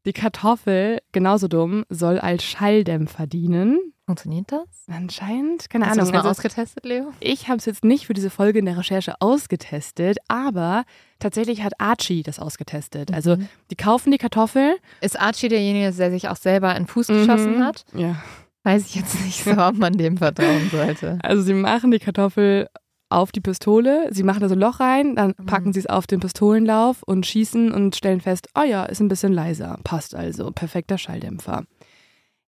[0.06, 3.92] Die Kartoffel, genauso dumm, soll als Schalldämpfer dienen.
[4.08, 4.64] Funktioniert das?
[4.90, 6.14] Anscheinend, keine Hast du Ahnung.
[6.14, 7.12] das mal Also, ausgetestet, Leo?
[7.20, 10.86] ich habe es jetzt nicht für diese Folge in der Recherche ausgetestet, aber
[11.20, 13.14] tatsächlich hat Archie das ausgetestet.
[13.14, 13.50] Also Mhm.
[13.70, 14.78] die kaufen die Kartoffel.
[15.02, 17.64] Ist Archie derjenige, der sich auch selber in den Fuß geschossen Mhm.
[17.66, 17.84] hat?
[17.94, 18.16] Ja.
[18.64, 21.20] Weiß ich jetzt nicht so, ob man dem vertrauen sollte.
[21.24, 22.70] Also sie machen die Kartoffel
[23.10, 25.46] auf die Pistole, sie machen da so ein Loch rein, dann Mhm.
[25.48, 29.08] packen sie es auf den Pistolenlauf und schießen und stellen fest, oh ja, ist ein
[29.10, 31.64] bisschen leiser, passt also, perfekter Schalldämpfer.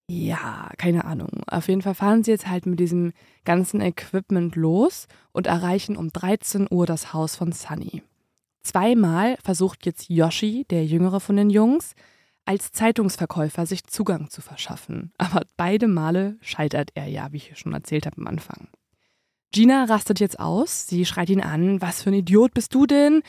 [0.10, 1.43] Ja, keine Ahnung.
[1.45, 3.14] Auf jeden Fall fahren sie jetzt halt mit diesem
[3.45, 8.01] ganzen Equipment los und erreichen um 13 Uhr das Haus von Sunny.
[8.64, 11.93] Zweimal versucht jetzt Yoshi, der jüngere von den Jungs,
[12.43, 15.14] als Zeitungsverkäufer sich Zugang zu verschaffen.
[15.20, 18.68] Aber beide Male scheitert er ja, wie ich schon erzählt habe am Anfang.
[19.51, 20.88] Gina rastet jetzt aus.
[20.88, 21.84] Sie schreit ihn an.
[21.84, 23.22] Was für ein Idiot bist du denn?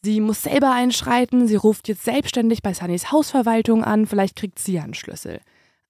[0.00, 1.46] Sie muss selber einschreiten.
[1.46, 4.06] Sie ruft jetzt selbstständig bei Sunnys Hausverwaltung an.
[4.06, 5.40] Vielleicht kriegt sie einen Schlüssel.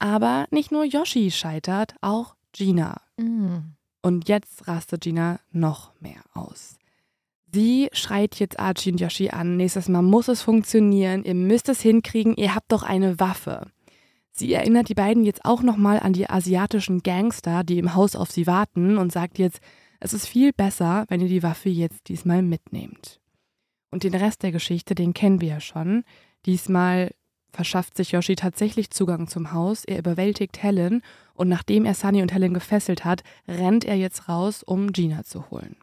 [0.03, 3.01] Aber nicht nur Yoshi scheitert, auch Gina.
[3.17, 3.77] Mhm.
[4.03, 6.77] Und jetzt rastet Gina noch mehr aus.
[7.53, 9.57] Sie schreit jetzt Archie und Yoshi an.
[9.57, 11.23] Nächstes Mal muss es funktionieren.
[11.23, 12.35] Ihr müsst es hinkriegen.
[12.35, 13.69] Ihr habt doch eine Waffe.
[14.33, 18.33] Sie erinnert die beiden jetzt auch nochmal an die asiatischen Gangster, die im Haus auf
[18.33, 19.61] sie warten und sagt jetzt,
[20.01, 23.21] es ist viel besser, wenn ihr die Waffe jetzt diesmal mitnehmt.
[23.93, 26.03] Und den Rest der Geschichte, den kennen wir ja schon.
[26.45, 27.13] Diesmal
[27.53, 29.85] verschafft sich Yoshi tatsächlich Zugang zum Haus.
[29.85, 31.03] Er überwältigt Helen
[31.35, 35.51] und nachdem er Sunny und Helen gefesselt hat, rennt er jetzt raus, um Gina zu
[35.51, 35.77] holen.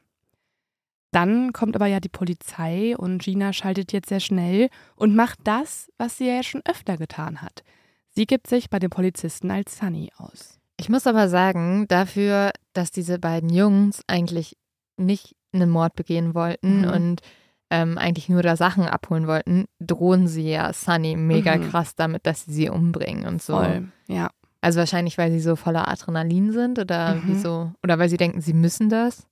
[1.11, 5.91] Dann kommt aber ja die Polizei und Gina schaltet jetzt sehr schnell und macht das,
[5.97, 7.63] was sie ja schon öfter getan hat.
[8.09, 10.59] Sie gibt sich bei den Polizisten als Sunny aus.
[10.80, 14.55] Ich muss aber sagen, dafür, dass diese beiden Jungs eigentlich
[14.97, 16.89] nicht einen Mord begehen wollten Mhm.
[16.89, 17.22] und
[17.70, 21.61] ähm, eigentlich nur da Sachen abholen wollten, drohen sie ja Sunny mega Mhm.
[21.70, 23.53] krass damit, dass sie sie umbringen und so.
[23.53, 23.91] Voll.
[24.07, 24.30] Ja.
[24.61, 27.22] Also wahrscheinlich, weil sie so voller Adrenalin sind oder Mhm.
[27.26, 27.72] wieso?
[27.84, 29.26] Oder weil sie denken, sie müssen das.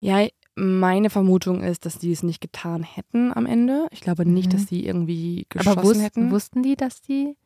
[0.00, 3.86] Ja, meine Vermutung ist, dass die es nicht getan hätten am Ende.
[3.90, 4.52] Ich glaube nicht, Mhm.
[4.52, 6.30] dass sie irgendwie geschossen Aber wus hätten.
[6.30, 7.36] wussten die, dass die.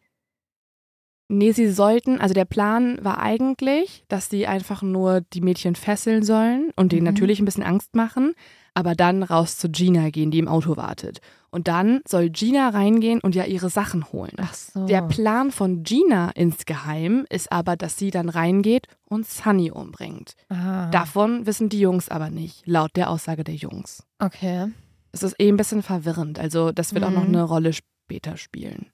[1.29, 6.23] Nee, sie sollten, also der Plan war eigentlich, dass sie einfach nur die Mädchen fesseln
[6.23, 7.07] sollen und denen Mhm.
[7.07, 8.35] natürlich ein bisschen Angst machen,
[8.75, 11.21] aber dann raus zu Gina gehen, die im Auto wartet.
[11.51, 14.33] Und dann soll Gina reingehen und ja ihre Sachen holen.
[14.39, 14.87] Ach so.
[14.87, 20.35] Der Plan von Gina insgeheim ist aber, dass sie dann reingeht und Sunny umbringt.
[20.49, 20.89] ah.
[20.91, 24.05] Davon wissen die Jungs aber nicht, laut der Aussage der Jungs.
[24.19, 24.69] Okay.
[25.13, 27.29] Es ist eh ein bisschen verwirrend, also das wird auch noch Mhm.
[27.35, 28.87] eine Rolle später spielen.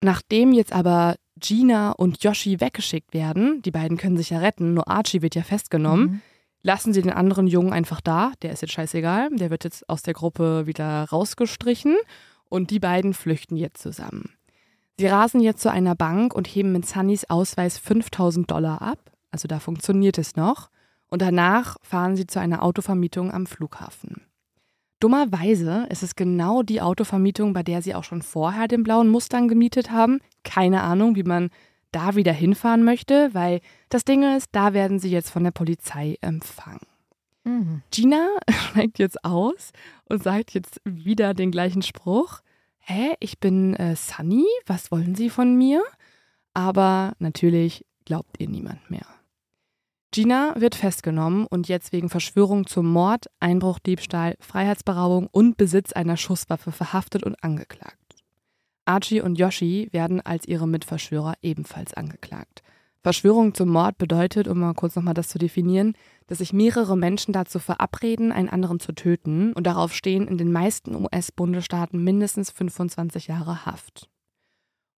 [0.00, 4.88] Nachdem jetzt aber Gina und Yoshi weggeschickt werden, die beiden können sich ja retten, nur
[4.88, 6.20] Archie wird ja festgenommen, Mhm.
[6.62, 10.02] Lassen sie den anderen Jungen einfach da, der ist jetzt scheißegal, der wird jetzt aus
[10.02, 11.96] der Gruppe wieder rausgestrichen
[12.48, 14.34] und die beiden flüchten jetzt zusammen.
[14.98, 18.98] Sie rasen jetzt zu einer Bank und heben mit Sunnys Ausweis 5000 Dollar ab,
[19.30, 20.70] also da funktioniert es noch,
[21.08, 24.22] und danach fahren sie zu einer Autovermietung am Flughafen.
[25.00, 29.46] Dummerweise ist es genau die Autovermietung, bei der sie auch schon vorher den blauen Mustang
[29.46, 30.18] gemietet haben.
[30.42, 31.50] Keine Ahnung, wie man
[31.92, 36.16] da wieder hinfahren möchte, weil das Ding ist, da werden sie jetzt von der Polizei
[36.20, 36.86] empfangen.
[37.44, 37.82] Mhm.
[37.90, 38.28] Gina
[38.70, 39.72] steigt jetzt aus
[40.08, 42.40] und sagt jetzt wieder den gleichen Spruch.
[42.78, 45.82] Hä, ich bin äh, Sunny, was wollen Sie von mir?
[46.54, 49.06] Aber natürlich glaubt ihr niemand mehr.
[50.10, 56.16] Gina wird festgenommen und jetzt wegen Verschwörung zum Mord, Einbruch, Diebstahl, Freiheitsberaubung und Besitz einer
[56.16, 58.07] Schusswaffe verhaftet und angeklagt.
[58.88, 62.62] Archie und Yoshi werden als ihre Mitverschwörer ebenfalls angeklagt.
[63.02, 65.94] Verschwörung zum Mord bedeutet, um mal kurz nochmal das zu definieren,
[66.26, 70.50] dass sich mehrere Menschen dazu verabreden, einen anderen zu töten und darauf stehen in den
[70.50, 74.08] meisten US-Bundesstaaten mindestens 25 Jahre Haft.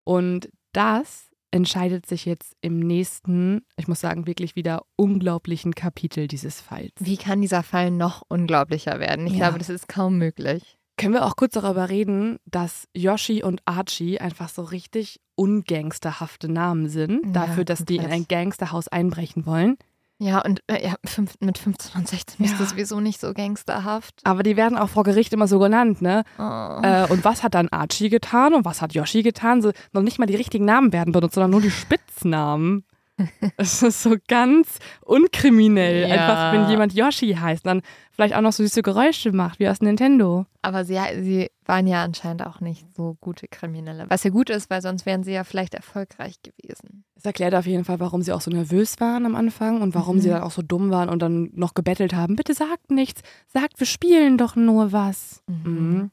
[0.04, 6.60] Und das entscheidet sich jetzt im nächsten, ich muss sagen, wirklich wieder unglaublichen Kapitel dieses
[6.60, 6.92] Falls.
[7.00, 9.26] Wie kann dieser Fall noch unglaublicher werden?
[9.26, 9.46] Ich Ja.
[9.48, 10.78] glaube, das ist kaum möglich.
[11.00, 16.88] Können wir auch kurz darüber reden, dass Yoshi und Archie einfach so richtig ungangsterhafte Namen
[16.88, 19.76] sind, Ja, dafür, dass die in ein Gangsterhaus einbrechen wollen.
[20.22, 22.58] Ja, und äh, ja, fünf, mit 15 und 16 ist Ja.
[22.58, 24.20] das sowieso nicht so gangsterhaft.
[24.24, 26.24] Aber die werden auch vor Gericht immer so genannt, ne?
[26.38, 26.42] Oh.
[26.82, 29.62] Äh, und was hat dann Archie getan und was hat Yoshi getan?
[29.62, 32.84] So, noch nicht mal die richtigen Namen werden benutzt, sondern nur die Spitznamen.
[33.56, 36.08] Es ist so ganz unkriminell.
[36.08, 36.14] Ja.
[36.14, 39.80] Einfach, wenn jemand Yoshi heißt, dann vielleicht auch noch so süße Geräusche macht, wie aus
[39.80, 40.46] Nintendo.
[40.62, 44.06] Aber sie, sie waren ja anscheinend auch nicht so gute Kriminelle.
[44.08, 47.04] Was ja gut ist, weil sonst wären sie ja vielleicht erfolgreich gewesen.
[47.16, 50.16] Es erklärt auf jeden Fall, warum sie auch so nervös waren am Anfang und warum
[50.16, 50.20] Mhm.
[50.20, 52.36] sie dann auch so dumm waren und dann noch gebettelt haben.
[52.36, 53.22] Bitte sagt nichts.
[53.46, 55.42] Sagt, wir spielen doch nur was.
[55.46, 56.10] Mhm.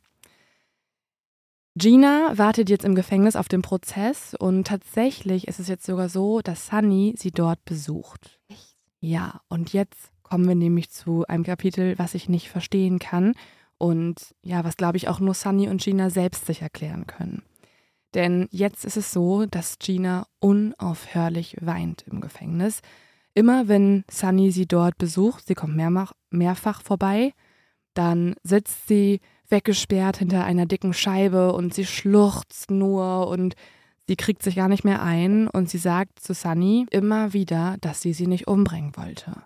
[1.78, 6.42] Gina wartet jetzt im Gefängnis auf den Prozess und tatsächlich ist es jetzt sogar so,
[6.42, 8.40] dass Sunny sie dort besucht.
[8.48, 8.76] Echt?
[9.00, 13.36] Ja, und jetzt kommen wir nämlich zu einem Kapitel, was ich nicht verstehen kann
[13.78, 17.44] und ja, was glaube ich auch nur Sunny und Gina selbst sich erklären können.
[18.16, 22.82] Denn jetzt ist es so, dass Gina unaufhörlich weint im Gefängnis.
[23.36, 25.76] Immer wenn Sunny sie dort besucht, sie kommt
[26.32, 27.34] mehrfach vorbei,
[27.94, 29.20] dann sitzt sie
[29.50, 33.56] weggesperrt hinter einer dicken Scheibe und sie schluchzt nur und
[34.08, 38.02] sie kriegt sich gar nicht mehr ein und sie sagt zu Sunny immer wieder, dass
[38.02, 39.44] sie sie nicht umbringen wollte.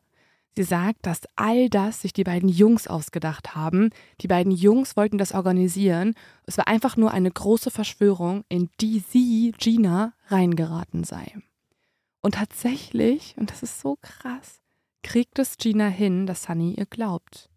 [0.58, 3.89] Sie sagt, dass all das sich die beiden Jungs ausgedacht haben.
[4.20, 6.14] Die beiden Jungs wollten das organisieren.
[6.45, 11.34] Es war einfach nur eine große Verschwörung, in die sie, Gina, reingeraten sei.
[12.22, 14.62] Und tatsächlich, und das ist so krass,
[15.04, 17.49] kriegt es Gina hin, dass Sunny ihr glaubt.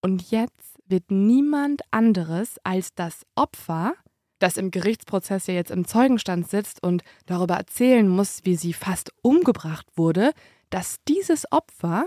[0.00, 3.94] Und jetzt wird niemand anderes als das Opfer,
[4.38, 9.12] das im Gerichtsprozess ja jetzt im Zeugenstand sitzt und darüber erzählen muss, wie sie fast
[9.22, 10.32] umgebracht wurde,
[10.70, 12.06] dass dieses Opfer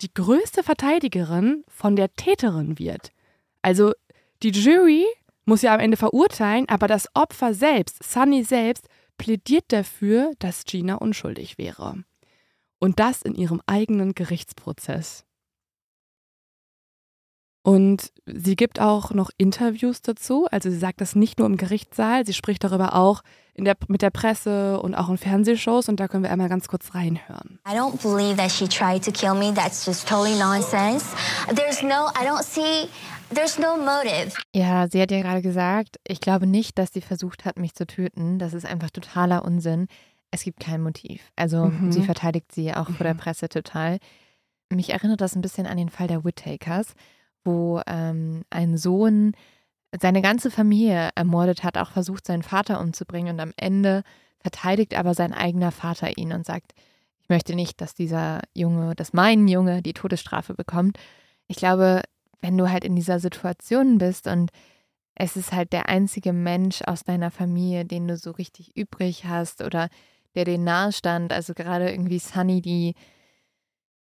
[0.00, 3.12] die größte Verteidigerin von der Täterin wird.
[3.62, 3.92] Also
[4.42, 5.06] die Jury
[5.44, 8.88] muss ja am Ende verurteilen, aber das Opfer selbst, Sunny selbst,
[9.18, 12.02] plädiert dafür, dass Gina unschuldig wäre.
[12.78, 15.24] Und das in ihrem eigenen Gerichtsprozess.
[17.64, 20.46] Und sie gibt auch noch Interviews dazu.
[20.50, 23.22] Also sie sagt das nicht nur im Gerichtssaal, sie spricht darüber auch
[23.54, 25.88] in der, mit der Presse und auch in Fernsehshows.
[25.88, 27.60] Und da können wir einmal ganz kurz reinhören.
[27.68, 29.54] I don't believe that she tried to kill me.
[29.54, 31.06] That's just totally nonsense.
[31.54, 32.88] There's no, I don't see,
[33.32, 34.32] there's no motive.
[34.54, 37.86] Ja, sie hat ja gerade gesagt, ich glaube nicht, dass sie versucht hat, mich zu
[37.86, 38.40] töten.
[38.40, 39.86] Das ist einfach totaler Unsinn.
[40.32, 41.20] Es gibt kein Motiv.
[41.36, 41.92] Also Mhm.
[41.92, 43.98] sie verteidigt sie auch vor der Presse total.
[44.70, 46.94] Mich erinnert das ein bisschen an den Fall der Whittakers,
[47.44, 49.32] wo ähm, ein Sohn
[50.00, 54.02] seine ganze Familie ermordet hat, auch versucht, seinen Vater umzubringen und am Ende
[54.40, 56.72] verteidigt aber sein eigener Vater ihn und sagt,
[57.20, 60.98] ich möchte nicht, dass dieser Junge, dass mein Junge die Todesstrafe bekommt.
[61.46, 62.02] Ich glaube,
[62.40, 64.50] wenn du halt in dieser Situation bist und
[65.14, 69.62] es ist halt der einzige Mensch aus deiner Familie, den du so richtig übrig hast
[69.62, 69.88] oder
[70.34, 72.94] der dir nahe stand, also gerade irgendwie Sunny, die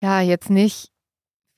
[0.01, 0.91] ja jetzt nicht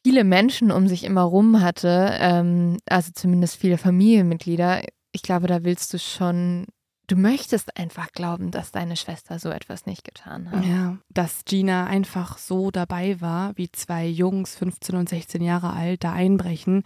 [0.05, 4.81] viele Menschen um sich immer rum hatte, ähm, also zumindest viele Familienmitglieder,
[5.11, 6.65] ich glaube, da willst du schon,
[7.07, 10.63] du möchtest einfach glauben, dass deine Schwester so etwas nicht getan hat.
[10.65, 16.03] Ja, dass Gina einfach so dabei war, wie zwei Jungs, 15 und 16 Jahre alt,
[16.03, 16.83] da einbrechen.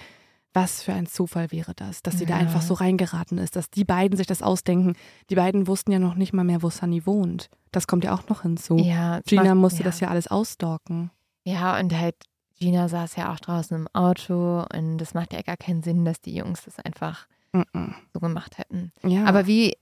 [0.55, 2.41] Was für ein Zufall wäre das, dass sie da Ja.
[2.41, 4.93] einfach so reingeraten ist, dass die beiden sich das ausdenken.
[5.31, 7.49] Die beiden wussten ja noch nicht mal mehr, wo Sunny wohnt.
[7.71, 8.77] Das kommt ja auch noch hinzu.
[8.77, 9.85] Ja, Gina musste ja.
[9.85, 11.09] das ja alles ausstalken.
[11.43, 12.15] Ja, und halt,
[12.63, 16.21] Gina saß ja auch draußen im Auto und das macht ja gar keinen Sinn, dass
[16.21, 17.93] die Jungs das einfach Mhm.
[18.13, 18.91] so gemacht hätten.
[19.03, 19.25] Ja.
[19.25, 19.77] Aber wie,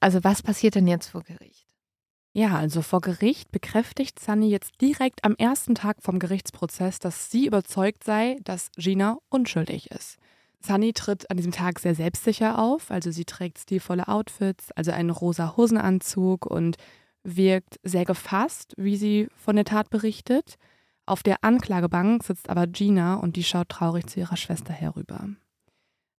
[0.00, 1.66] also was passiert denn jetzt vor Gericht?
[2.32, 7.46] Ja, also vor Gericht bekräftigt Sunny jetzt direkt am ersten Tag vom Gerichtsprozess, dass sie
[7.46, 10.18] überzeugt sei, dass Gina unschuldig ist.
[10.62, 15.10] Sunny tritt an diesem Tag sehr selbstsicher auf, also sie trägt stilvolle Outfits, also einen
[15.10, 16.76] rosa Hosenanzug und
[17.24, 20.56] wirkt sehr gefasst, wie sie von der Tat berichtet.
[21.10, 25.28] Auf der Anklagebank sitzt aber Gina und die schaut traurig zu ihrer Schwester herüber.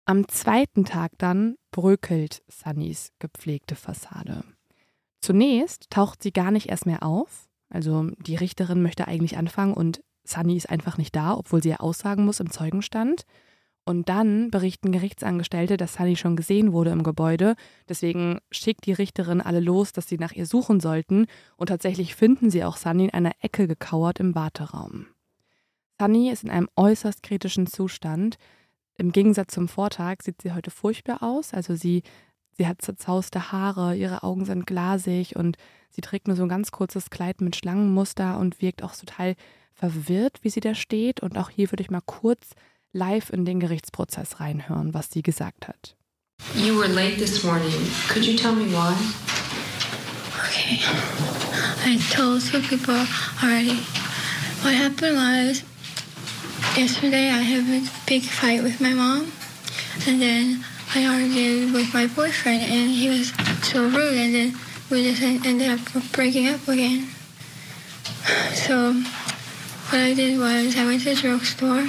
[0.04, 4.42] Am zweiten Tag dann bröckelt Sunnys gepflegte Fassade.
[5.20, 7.48] Zunächst taucht sie gar nicht erst mehr auf.
[7.68, 11.76] Also die Richterin möchte eigentlich anfangen und Sunny ist einfach nicht da, obwohl sie ja
[11.76, 13.22] aussagen muss im Zeugenstand.
[13.84, 17.54] Und dann berichten Gerichtsangestellte, dass Sunny schon gesehen wurde im Gebäude.
[17.88, 21.26] Deswegen schickt die Richterin alle los, dass sie nach ihr suchen sollten.
[21.56, 25.06] Und tatsächlich finden sie auch Sunny in einer Ecke gekauert im Warteraum.
[25.98, 28.36] Sunny ist in einem äußerst kritischen Zustand.
[28.96, 31.54] Im Gegensatz zum Vortag sieht sie heute furchtbar aus.
[31.54, 32.02] Also sie
[32.60, 35.56] Sie hat zerzauste Haare, ihre Augen sind glasig und
[35.88, 39.34] sie trägt nur so ein ganz kurzes Kleid mit Schlangenmuster und wirkt auch total
[39.72, 41.20] verwirrt, wie sie da steht.
[41.20, 42.50] Und auch hier würde ich mal kurz
[42.92, 45.94] live in den Gerichtsprozess reinhören, was sie gesagt hat.
[46.54, 47.72] You were late this morning.
[48.08, 48.96] Could you tell me why?
[50.46, 50.80] Okay.
[51.84, 53.06] I told two people
[53.42, 53.78] already.
[54.62, 55.62] What happened was
[56.76, 59.30] yesterday I had a big fight with my mom,
[60.06, 60.64] and then
[60.94, 63.32] I argued with my boyfriend, and he was
[63.62, 64.56] so rude, and then
[64.90, 65.80] we just ended up
[66.12, 67.08] breaking up again.
[68.54, 68.94] So
[69.90, 71.86] what I did was I went to the drugstore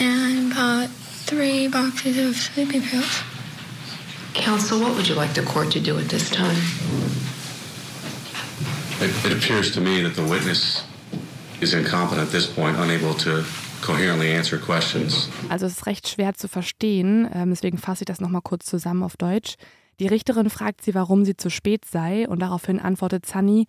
[0.00, 0.88] and bought
[1.26, 3.22] three boxes of sleeping pills.
[4.34, 6.56] Counsel, what would you like the court to do at this time?
[9.00, 10.84] It, it appears to me that the witness
[11.60, 13.44] is incompetent at this point, unable to
[13.82, 15.28] coherently answer questions.
[15.48, 19.02] Also es ist recht schwer zu verstehen, ähm, deswegen fasse ich das nochmal kurz zusammen
[19.02, 19.54] auf Deutsch.
[20.00, 23.66] Die Richterin fragt sie, warum sie zu spät sei und daraufhin antwortet Sunny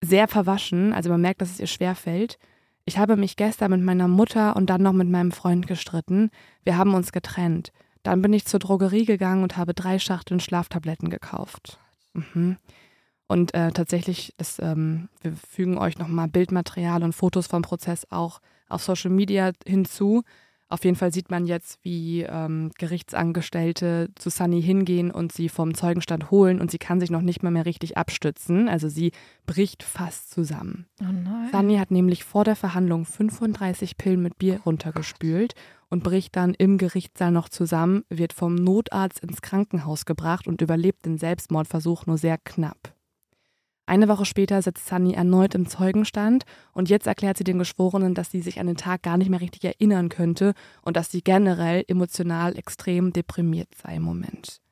[0.00, 2.38] sehr verwaschen, also man merkt, dass es ihr schwer fällt.
[2.84, 6.30] Ich habe mich gestern mit meiner Mutter und dann noch mit meinem Freund gestritten.
[6.64, 7.72] Wir haben uns getrennt.
[8.02, 11.78] Dann bin ich zur Drogerie gegangen und habe drei Schachteln Schlaftabletten gekauft.
[12.14, 12.56] Mhm.
[13.28, 18.40] Und äh, tatsächlich, das, ähm, wir fügen euch nochmal Bildmaterial und Fotos vom Prozess auch
[18.68, 20.22] auf Social Media hinzu.
[20.72, 25.74] Auf jeden Fall sieht man jetzt, wie ähm, Gerichtsangestellte zu Sunny hingehen und sie vom
[25.74, 28.70] Zeugenstand holen und sie kann sich noch nicht mal mehr richtig abstützen.
[28.70, 29.12] Also sie
[29.44, 30.86] bricht fast zusammen.
[31.02, 31.04] Oh.
[31.52, 35.52] Sunny hat nämlich vor der Verhandlung 35 Pillen mit Bier runtergespült
[35.90, 41.04] und bricht dann im Gerichtssaal noch zusammen, wird vom Notarzt ins Krankenhaus gebracht und überlebt
[41.04, 42.94] den Selbstmordversuch nur sehr knapp.
[43.92, 48.30] Eine Woche später sitzt Sunny erneut im Zeugenstand und jetzt erklärt sie den Geschworenen, dass
[48.30, 51.84] sie sich an den Tag gar nicht mehr richtig erinnern könnte und dass sie generell
[51.88, 54.62] emotional extrem deprimiert sei im Moment.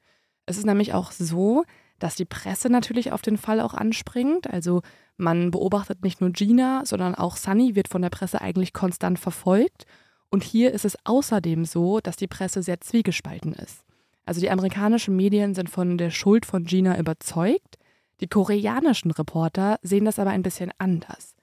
[0.47, 1.65] Es ist nämlich auch so,
[1.99, 4.49] dass die Presse natürlich auf den Fall auch anspringt.
[4.49, 4.81] Also
[5.19, 9.85] man beobachtet nicht nur Gina, sondern auch Sunny wird von der Presse eigentlich konstant verfolgt.
[10.31, 13.85] Und hier ist es außerdem so, dass die Presse sehr zwiegespalten ist.
[14.25, 17.77] Also die amerikanischen Medien sind von der Schuld von Gina überzeugt.
[18.21, 21.35] Die koreanischen Reporter sehen das aber ein bisschen anders.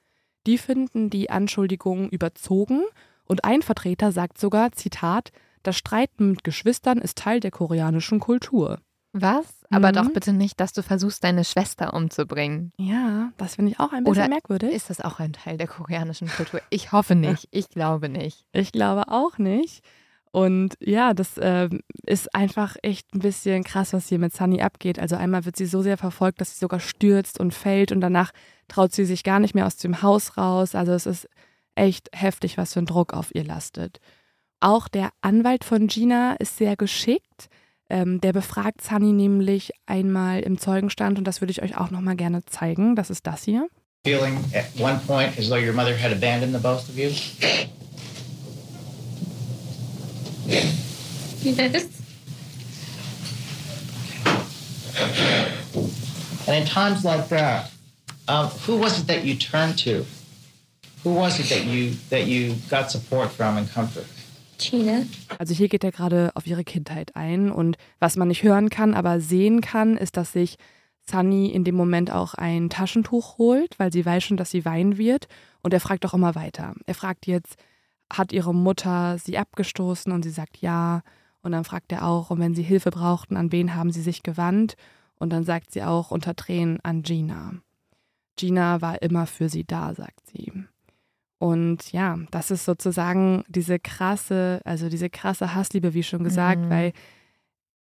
[0.46, 2.82] Die finden die Anschuldigungen überzogen
[3.26, 8.78] und ein Vertreter sagt sogar, Zitat, das Streiten mit Geschwistern ist Teil der koreanischen Kultur.
[9.12, 9.46] Was?
[9.70, 9.94] Aber Mhm.
[9.94, 12.72] doch bitte nicht, dass du versuchst, deine Schwester umzubringen.
[12.78, 14.72] Ja, das finde ich auch ein bisschen Oder merkwürdig.
[14.72, 16.60] Ist das auch ein Teil der koreanischen Kultur?
[16.70, 17.48] Ich hoffe nicht.
[17.50, 18.46] Ich glaube nicht.
[18.52, 19.82] Ich glaube auch nicht.
[20.32, 24.98] Und ja, das ähm, ist einfach echt ein bisschen krass, was hier mit Sunny abgeht.
[24.98, 28.30] Also einmal wird sie so sehr verfolgt, dass sie sogar stürzt und fällt und danach
[28.68, 30.74] traut sie sich gar nicht mehr aus dem Haus raus.
[30.74, 31.28] Also es ist
[31.74, 34.00] echt heftig, was für ein Druck auf ihr lastet.
[34.60, 37.48] Auch der Anwalt von Gina ist sehr geschickt.
[37.90, 42.16] Ähm, der befragt Sunny nämlich einmal im Zeugenstand und das würde ich euch auch nochmal
[42.16, 42.96] gerne zeigen.
[42.96, 43.68] Das ist das hier.
[44.04, 47.10] feeling at one point as though your mother had abandoned the both of you?
[50.48, 51.88] Yes.
[56.46, 57.70] And in times like that,
[58.26, 60.06] um, who was it that you turned to?
[61.04, 64.06] Who was it that you that you got support from and comfort?
[64.58, 65.04] Gina.
[65.38, 68.94] Also hier geht er gerade auf ihre Kindheit ein und was man nicht hören kann,
[68.94, 70.56] aber sehen kann, ist, dass sich
[71.08, 74.98] Sunny in dem Moment auch ein Taschentuch holt, weil sie weiß schon, dass sie weinen
[74.98, 75.28] wird
[75.62, 76.74] und er fragt auch immer weiter.
[76.86, 77.56] Er fragt jetzt,
[78.12, 81.02] hat ihre Mutter sie abgestoßen und sie sagt ja
[81.42, 84.22] und dann fragt er auch, und wenn sie Hilfe brauchten, an wen haben sie sich
[84.22, 84.74] gewandt
[85.18, 87.54] und dann sagt sie auch unter Tränen an Gina.
[88.36, 90.52] Gina war immer für sie da, sagt sie.
[91.38, 96.70] Und ja, das ist sozusagen diese krasse, also diese krasse Hassliebe, wie schon gesagt, Mhm.
[96.70, 96.92] weil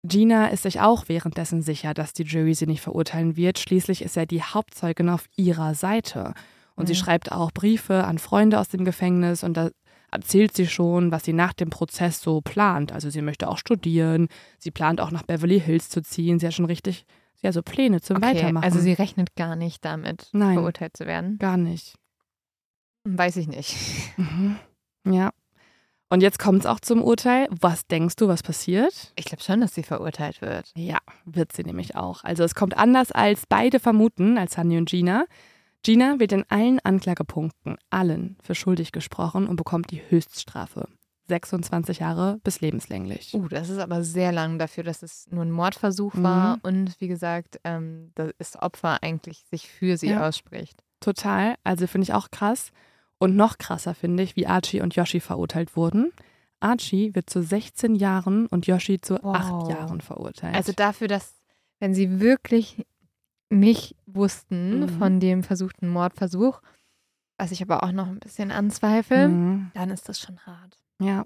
[0.03, 3.59] Gina ist sich auch währenddessen sicher, dass die Jury sie nicht verurteilen wird.
[3.59, 6.33] Schließlich ist er die Hauptzeugin auf ihrer Seite.
[6.75, 6.97] Und sie Mhm.
[6.97, 9.69] schreibt auch Briefe an Freunde aus dem Gefängnis und da
[10.11, 12.91] erzählt sie schon, was sie nach dem Prozess so plant.
[12.91, 14.27] Also sie möchte auch studieren,
[14.57, 16.39] sie plant auch nach Beverly Hills zu ziehen.
[16.39, 17.05] Sie hat schon richtig,
[17.41, 18.63] ja, so Pläne zum Okay, Weitermachen.
[18.63, 20.55] also sie rechnet gar nicht damit, Nein.
[20.55, 21.37] verurteilt zu werden.
[21.37, 21.95] gar nicht.
[23.03, 23.75] Weiß ich nicht.
[24.17, 24.57] Mhm.
[25.05, 25.31] Ja.
[26.09, 27.47] Und jetzt kommt es auch zum Urteil.
[27.49, 29.11] Was denkst du, was passiert?
[29.17, 30.71] Ich glaube schon, dass sie verurteilt wird.
[30.75, 32.23] Ja, wird sie nämlich auch.
[32.23, 35.25] Also es kommt anders als beide vermuten, als Sunny und Gina.
[35.83, 40.87] Gina wird in allen Anklagepunkten, allen, für schuldig gesprochen und bekommt die Höchststrafe.
[41.29, 43.33] 26 Jahre bis lebenslänglich.
[43.33, 46.23] Uh, das ist aber sehr lang dafür, dass es nur ein Mordversuch Mhm.
[46.23, 50.25] war und wie gesagt, ähm, das Opfer eigentlich sich für sie Ja.
[50.27, 50.83] ausspricht.
[51.01, 51.55] Total.
[51.65, 52.71] Also finde ich auch krass.
[53.19, 56.11] Und noch krasser finde ich, wie Archie und Yoshi verurteilt wurden.
[56.59, 59.35] Archie wird zu 16 Jahren und Yoshi zu Wow.
[59.35, 60.55] 8 Jahren verurteilt.
[60.55, 61.33] Also dafür, dass,
[61.79, 62.85] wenn sie wirklich
[63.49, 64.89] nicht wussten Mhm.
[64.89, 66.61] von dem versuchten Mordversuch,
[67.37, 69.71] was ich aber auch noch ein bisschen anzweifle, Mhm.
[69.73, 70.77] dann ist das schon hart.
[70.99, 71.25] Ja,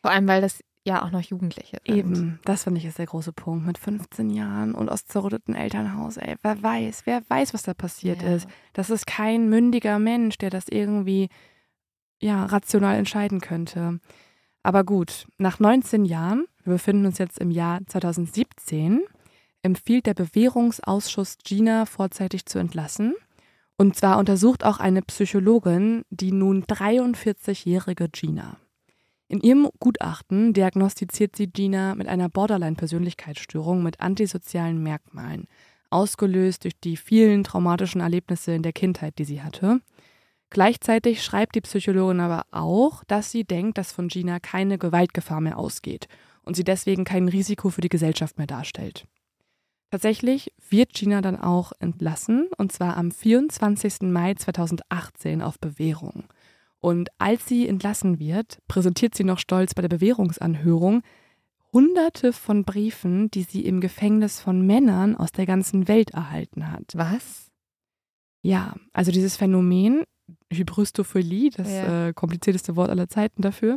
[0.00, 1.96] Vor allem, weil das ja auch noch Jugendliche sind.
[1.96, 3.64] Eben, das finde ich ist der große Punkt.
[3.64, 8.22] Mit 15 Jahren und aus zerrütteten Elternhaus, ey, wer weiß, wer weiß, was da passiert
[8.22, 8.34] Ja.
[8.34, 8.48] ist.
[8.72, 11.28] Das ist kein mündiger Mensch, der das irgendwie,
[12.20, 14.00] ja, rational entscheiden könnte.
[14.64, 19.02] Aber gut, nach 19 Jahren, wir befinden uns jetzt im Jahr 2017,
[19.62, 23.14] empfiehlt der Bewährungsausschuss Gina vorzeitig zu entlassen.
[23.76, 28.58] Und zwar untersucht auch eine Psychologin die nun 43-jährige Gina.
[29.28, 35.46] In ihrem Gutachten diagnostiziert sie Gina mit einer Borderline-Persönlichkeitsstörung mit antisozialen Merkmalen,
[35.88, 39.80] ausgelöst durch die vielen traumatischen Erlebnisse in der Kindheit, die sie hatte.
[40.50, 45.56] Gleichzeitig schreibt die Psychologin aber auch, dass sie denkt, dass von Gina keine Gewaltgefahr mehr
[45.56, 46.08] ausgeht
[46.42, 49.06] und sie deswegen kein Risiko für die Gesellschaft mehr darstellt.
[49.92, 54.00] Tatsächlich wird Gina dann auch entlassen, und zwar am 24.
[54.10, 56.24] Mai 2018 auf Bewährung.
[56.80, 61.02] Und als sie entlassen wird, präsentiert sie noch stolz bei der Bewährungsanhörung
[61.74, 66.84] hunderte von Briefen, die sie im Gefängnis von Männern aus der ganzen Welt erhalten hat.
[66.94, 67.50] Was?
[68.40, 70.04] Ja, also dieses Phänomen,
[70.50, 72.08] Hybristophilie, das Ja.
[72.08, 73.76] äh, komplizierteste Wort aller Zeiten dafür,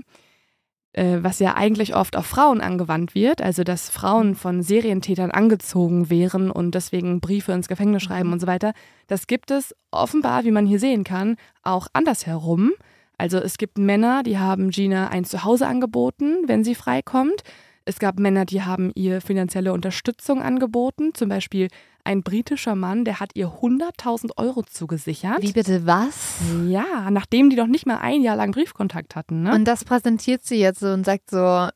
[0.98, 6.50] was ja eigentlich oft auf Frauen angewandt wird, also dass Frauen von Serientätern angezogen wären
[6.50, 8.34] und deswegen Briefe ins Gefängnis schreiben Mhm.
[8.34, 8.74] und so weiter,
[9.08, 12.72] das gibt es offenbar, wie man hier sehen kann, auch andersherum.
[13.18, 17.42] Also es gibt Männer, die haben Gina ein Zuhause angeboten, wenn sie freikommt.
[17.86, 21.14] Es gab Männer, die haben ihr finanzielle Unterstützung angeboten.
[21.14, 21.68] Zum Beispiel
[22.06, 25.42] ein britischer Mann, der hat ihr 100.000 Euro zugesichert.
[25.42, 26.38] Wie bitte was?
[26.68, 29.44] Ja, nachdem die doch nicht mal ein Jahr lang Briefkontakt hatten.
[29.44, 29.54] Ne?
[29.54, 31.68] Und das präsentiert sie jetzt so und sagt so,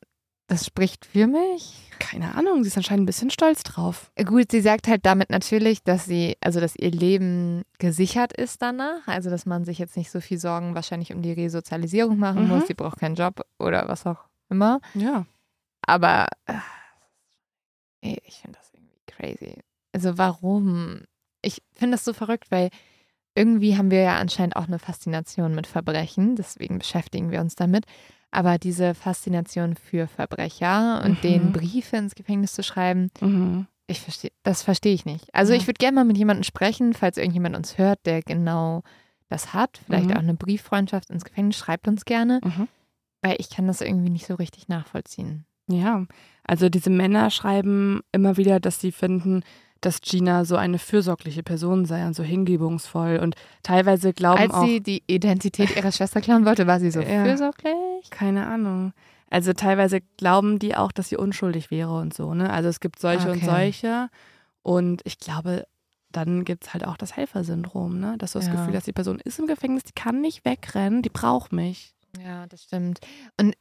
[0.47, 1.75] das spricht für mich.
[1.99, 4.11] Keine Ahnung, sie ist anscheinend ein bisschen stolz drauf.
[4.25, 9.05] Gut, sie sagt halt damit natürlich, dass sie, also dass ihr Leben gesichert ist danach.
[9.07, 12.49] Also dass man sich jetzt nicht so viel Sorgen wahrscheinlich um die Resozialisierung machen Mhm.
[12.49, 12.67] muss.
[12.67, 14.79] Sie braucht keinen Job oder was auch immer.
[14.93, 15.25] Ja.
[15.85, 19.55] Aber äh, ich finde das irgendwie crazy.
[19.99, 21.01] Also warum?
[21.41, 22.69] Ich finde das so verrückt, weil
[23.35, 27.83] irgendwie haben wir ja anscheinend auch eine Faszination mit Verbrechen, deswegen beschäftigen wir uns damit.
[28.31, 31.21] Aber diese Faszination für Verbrecher und Mhm.
[31.21, 33.67] denen Briefe ins Gefängnis zu schreiben, Mhm.
[33.87, 35.33] ich verstehe, das verstehe ich nicht.
[35.35, 35.57] Also Ja.
[35.57, 38.83] ich würde gerne mal mit jemandem sprechen, falls irgendjemand uns hört, der genau
[39.27, 39.81] das hat.
[39.85, 40.15] Vielleicht Mhm.
[40.15, 42.69] auch eine Brieffreundschaft ins Gefängnis, schreibt uns gerne, Mhm.
[43.21, 45.45] weil ich kann das irgendwie nicht so richtig nachvollziehen.
[45.71, 46.07] Ja,
[46.43, 49.43] also diese Männer schreiben immer wieder, dass sie finden,
[49.81, 54.65] dass Gina so eine fürsorgliche Person sei und so hingebungsvoll und teilweise glauben Als auch,
[54.65, 57.23] sie die Identität ihrer Schwester klauen wollte, war sie so Ja.
[57.23, 58.09] fürsorglich.
[58.09, 58.93] keine Ahnung.
[59.29, 62.49] Also teilweise glauben die auch, dass sie unschuldig wäre und so, ne?
[62.51, 63.45] Also es gibt solche und Okay.
[63.45, 64.09] solche
[64.63, 65.65] und ich glaube,
[66.11, 68.15] dann gibt es halt auch das Helfersyndrom, ne?
[68.17, 68.53] Dass du das Ja.
[68.55, 71.93] Gefühl hast, die Person ist im Gefängnis, die kann nicht wegrennen, die braucht mich.
[72.25, 72.99] Ja, das stimmt.
[73.39, 73.53] Und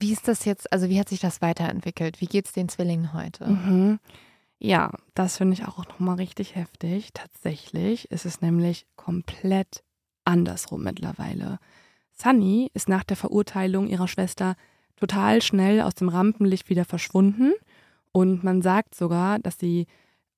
[0.00, 2.20] wie ist das jetzt, also wie hat sich das weiterentwickelt?
[2.22, 3.46] Wie geht's den Zwillingen heute?
[3.46, 4.00] Mhm.
[4.64, 7.12] Ja, das finde ich auch nochmal richtig heftig.
[7.12, 9.84] Tatsächlich ist es nämlich komplett
[10.24, 11.58] andersrum mittlerweile.
[12.14, 14.56] Sunny ist nach der Verurteilung ihrer Schwester
[14.96, 17.52] total schnell aus dem Rampenlicht wieder verschwunden
[18.10, 19.86] und man sagt sogar, dass sie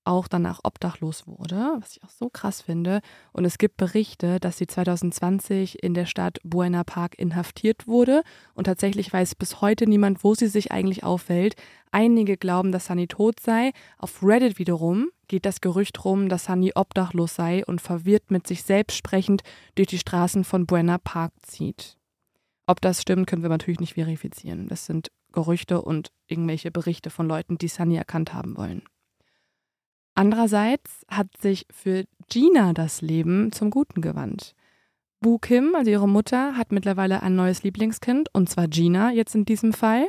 [0.07, 3.01] auch danach obdachlos wurde, was ich auch so krass finde.
[3.33, 8.23] Und es gibt Berichte, dass sie 2020 in der Stadt Buena Park inhaftiert wurde.
[8.55, 11.57] Und tatsächlich weiß bis heute niemand, wo sie sich eigentlich aufhält.
[11.91, 13.73] Einige glauben, dass Sunny tot sei.
[13.99, 18.63] Auf Reddit wiederum geht das Gerücht rum, dass Sunny obdachlos sei und verwirrt mit sich
[18.63, 19.43] selbst sprechend
[19.75, 21.97] durch die Straßen von Buena Park zieht.
[22.67, 24.69] Ob das stimmt, können wir natürlich nicht verifizieren.
[24.69, 28.83] Das sind Gerüchte und irgendwelche Berichte von Leuten, die Sunny erkannt haben wollen.
[30.17, 34.55] Andererseits hat sich für Gina das Leben zum Guten gewandt.
[35.21, 39.45] Bu Kim, also ihre Mutter, hat mittlerweile ein neues Lieblingskind, und zwar Gina jetzt in
[39.45, 40.09] diesem Fall.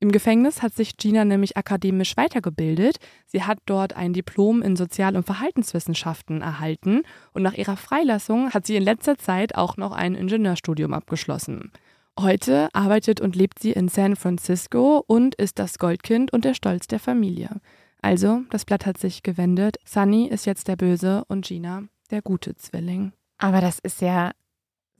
[0.00, 2.96] Im Gefängnis hat sich Gina nämlich akademisch weitergebildet.
[3.26, 7.02] Sie hat dort ein Diplom in Sozial- und Verhaltenswissenschaften erhalten
[7.32, 11.70] und nach ihrer Freilassung hat sie in letzter Zeit auch noch ein Ingenieurstudium abgeschlossen.
[12.18, 16.88] Heute arbeitet und lebt sie in San Francisco und ist das Goldkind und der Stolz
[16.88, 17.60] der Familie.
[18.04, 19.76] Also, das Blatt hat sich gewendet.
[19.84, 23.12] Sunny ist jetzt der Böse und Gina der gute Zwilling.
[23.38, 24.32] Aber das ist ja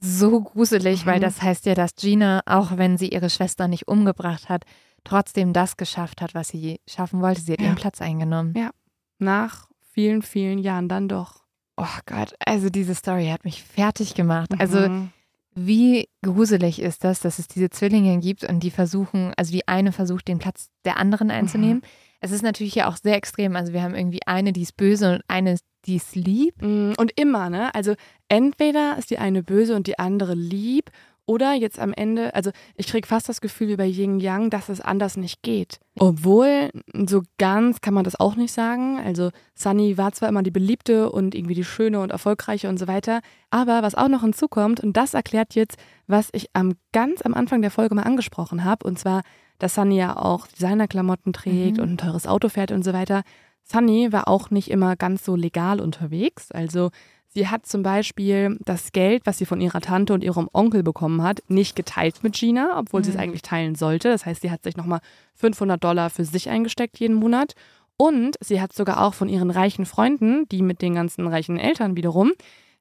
[0.01, 1.23] so gruselig, weil Mhm.
[1.23, 4.65] das heißt ja, dass Gina, auch wenn sie ihre Schwester nicht umgebracht hat,
[5.05, 7.41] trotzdem das geschafft hat, was sie schaffen wollte.
[7.43, 7.67] Sie hat Ja.
[7.67, 8.55] ihren Platz eingenommen.
[8.57, 8.71] Ja.
[9.19, 11.45] Nach vielen, vielen Jahren dann doch.
[11.77, 14.51] Oh Gott, also diese Story hat mich fertig gemacht.
[14.59, 15.11] Also Mhm.
[15.55, 19.93] wie gruselig ist das, dass es diese Zwillinge gibt und die versuchen, also die eine
[19.93, 21.83] versucht, den Platz der anderen einzunehmen.
[22.25, 23.55] Es ist natürlich ja auch sehr extrem.
[23.55, 26.55] Also wir haben irgendwie eine, die ist böse und eine, die ist lieb.
[26.63, 27.75] Mm, Und immer, ne?
[27.75, 27.95] Also
[28.29, 30.91] entweder ist die eine böse und die andere lieb
[31.27, 34.71] oder jetzt am Ende, also ich kriege fast das Gefühl wie bei Yin Yang, dass
[34.71, 35.81] es anders nicht geht.
[35.99, 36.71] Obwohl,
[37.07, 38.99] so ganz kann man das auch nicht sagen.
[38.99, 42.87] Also Sunny war zwar immer die Beliebte und irgendwie die Schöne und Erfolgreiche und so
[42.89, 43.21] weiter,
[43.51, 47.63] aber was auch noch hinzukommt, und das erklärt jetzt, was ich am ganz am Anfang
[47.63, 49.23] der Folge mal angesprochen habe, und zwar,
[49.59, 51.83] dass Sunny ja auch Designerklamotten trägt Mhm.
[51.83, 53.23] und ein teures Auto fährt und so weiter.
[53.63, 56.51] Sunny war auch nicht immer ganz so legal unterwegs.
[56.53, 56.91] Also
[57.29, 61.23] sie hat zum Beispiel das Geld, was sie von ihrer Tante und ihrem Onkel bekommen
[61.23, 63.23] hat, nicht geteilt mit Gina, obwohl sie es Mhm.
[63.23, 64.09] eigentlich teilen sollte.
[64.11, 65.01] Das heißt, sie hat sich nochmal
[65.35, 67.55] 500 Dollar für sich eingesteckt jeden Monat.
[67.97, 71.97] Und sie hat sogar auch von ihren reichen Freunden, die mit den ganzen reichen Eltern
[71.97, 72.33] wiederum,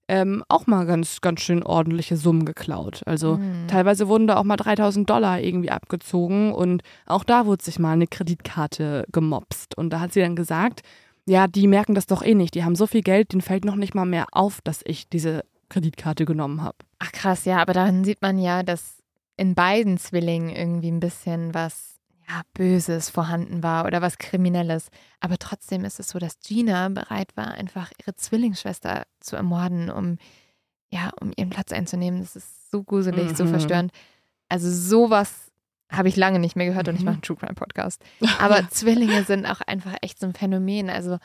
[0.08, 3.02] ähm, auch mal ganz, ganz schön ordentliche Summen geklaut.
[3.06, 3.68] Also Mhm.
[3.68, 7.94] teilweise wurden da auch mal 3000 Dollar irgendwie abgezogen und auch da wurde sich mal
[7.94, 9.78] eine Kreditkarte gemopst.
[9.78, 10.82] Und da hat sie dann gesagt,
[11.26, 12.54] ja, die merken das doch eh nicht.
[12.56, 15.46] Die haben so viel Geld, denen fällt noch nicht mal mehr auf, dass ich diese
[15.70, 16.76] Kreditkarte genommen habe.
[17.00, 18.98] Ach krass, ja, aber daran sieht man ja, dass
[19.38, 21.93] in beiden Zwillingen irgendwie ein bisschen was
[22.28, 24.90] ja, Böses vorhanden war oder was Kriminelles.
[25.20, 30.18] Aber trotzdem ist es so, dass Gina bereit war, einfach ihre Zwillingsschwester zu ermorden, um
[30.92, 32.22] ja, um ihren Platz einzunehmen.
[32.22, 33.50] Das ist so gruselig, so Mhm.
[33.50, 33.92] verstörend.
[34.48, 35.52] Also sowas
[35.92, 37.06] habe ich lange nicht mehr gehört und ich Mhm.
[37.06, 38.04] mache einen True Crime Podcast.
[38.40, 40.90] Aber Zwillinge sind auch einfach echt so ein Phänomen.
[40.92, 41.18] Also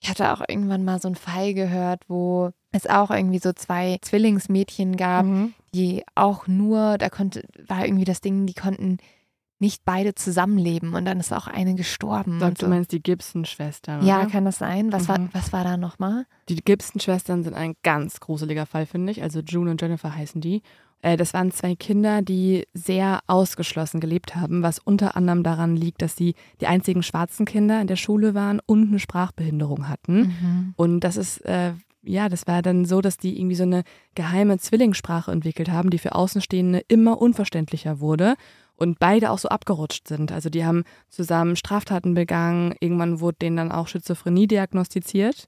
[0.00, 3.98] ich hatte auch irgendwann mal so einen Fall gehört, wo es auch irgendwie so zwei
[4.02, 5.54] Zwillingsmädchen gab, Mhm.
[5.74, 8.98] die auch nur, da konnte, war irgendwie das Ding, die konnten
[9.58, 12.40] nicht beide zusammenleben und dann ist auch eine gestorben.
[12.40, 12.70] Sag, und du so.
[12.70, 14.26] meinst die Gibson-Schwestern, Ja, oder?
[14.30, 14.92] kann das sein?
[14.92, 15.28] Was, war, Mhm.
[15.32, 16.26] was war da nochmal?
[16.48, 19.22] Die Gibson-Schwestern sind ein ganz gruseliger Fall, finde ich.
[19.22, 20.62] Also June und Jennifer heißen die.
[21.02, 26.02] Äh, das waren zwei Kinder, die sehr ausgeschlossen gelebt haben, was unter anderem daran liegt,
[26.02, 30.18] dass sie die einzigen schwarzen Kinder in der Schule waren und eine Sprachbehinderung hatten.
[30.18, 30.74] Mhm.
[30.76, 33.82] Und das ist, äh, ja, das war dann so, dass die irgendwie so eine
[34.14, 38.34] geheime Zwillingssprache entwickelt haben, die für Außenstehende immer unverständlicher wurde
[38.76, 40.32] und beide auch so abgerutscht sind.
[40.32, 45.46] Also die haben zusammen Straftaten begangen, irgendwann wurde denen dann auch Schizophrenie diagnostiziert.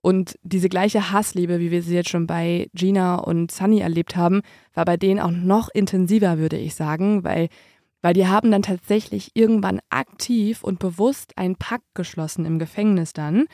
[0.00, 4.42] Und diese gleiche Hassliebe, wie wir sie jetzt schon bei Gina und Sunny erlebt haben,
[4.72, 7.48] war bei denen auch noch intensiver, würde ich sagen, weil,
[8.00, 13.46] weil die haben dann tatsächlich irgendwann aktiv und bewusst einen Pakt geschlossen im Gefängnis dann.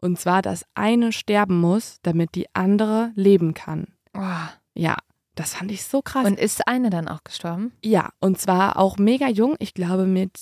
[0.00, 3.86] Und zwar, dass eine sterben muss, damit die andere leben kann.
[4.14, 4.48] Oh.
[4.74, 4.96] Ja,
[5.34, 6.26] das fand ich so krass.
[6.26, 7.72] Und ist eine dann auch gestorben?
[7.82, 10.38] Ja, und zwar auch mega jung, ich glaube mit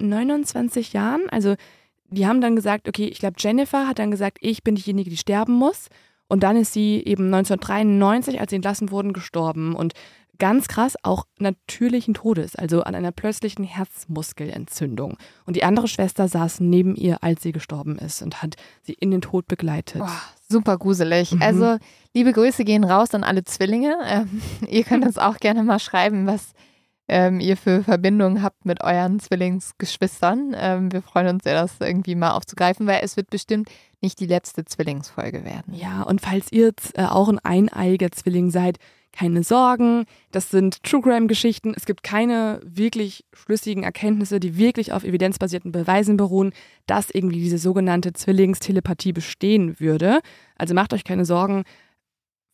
[0.00, 1.28] 29 Jahren.
[1.30, 1.56] Also
[2.06, 5.16] die haben dann gesagt, okay, ich glaube Jennifer hat dann gesagt, ich bin diejenige, die
[5.16, 5.88] sterben muss.
[6.28, 9.74] Und dann ist sie eben 1993, als sie entlassen wurden, gestorben.
[9.74, 9.92] Und
[10.42, 15.16] ganz krass auch natürlichen Todes, also an einer plötzlichen Herzmuskelentzündung.
[15.46, 19.12] Und die andere Schwester saß neben ihr, als sie gestorben ist und hat sie in
[19.12, 20.00] den Tod begleitet.
[20.00, 21.30] Boah, super gruselig.
[21.30, 21.42] Mhm.
[21.42, 21.76] Also,
[22.12, 23.96] liebe Grüße gehen raus an alle Zwillinge.
[24.04, 26.54] Ähm, ihr könnt uns auch gerne mal schreiben, was
[27.06, 30.56] ähm, ihr für Verbindungen habt mit euren Zwillingsgeschwistern.
[30.58, 33.70] Ähm, wir freuen uns sehr, das irgendwie mal aufzugreifen, weil es wird bestimmt
[34.00, 35.72] nicht die letzte Zwillingsfolge werden.
[35.72, 38.78] Ja, und falls ihr jetzt äh, auch ein eineiiger Zwilling seid,
[39.12, 40.04] keine Sorgen.
[40.30, 41.74] Das sind True Crime-Geschichten.
[41.76, 46.52] Es gibt keine wirklich schlüssigen Erkenntnisse, die wirklich auf evidenzbasierten Beweisen beruhen,
[46.86, 50.20] dass irgendwie diese sogenannte Zwillingstelepathie bestehen würde.
[50.56, 51.64] Also macht euch keine Sorgen.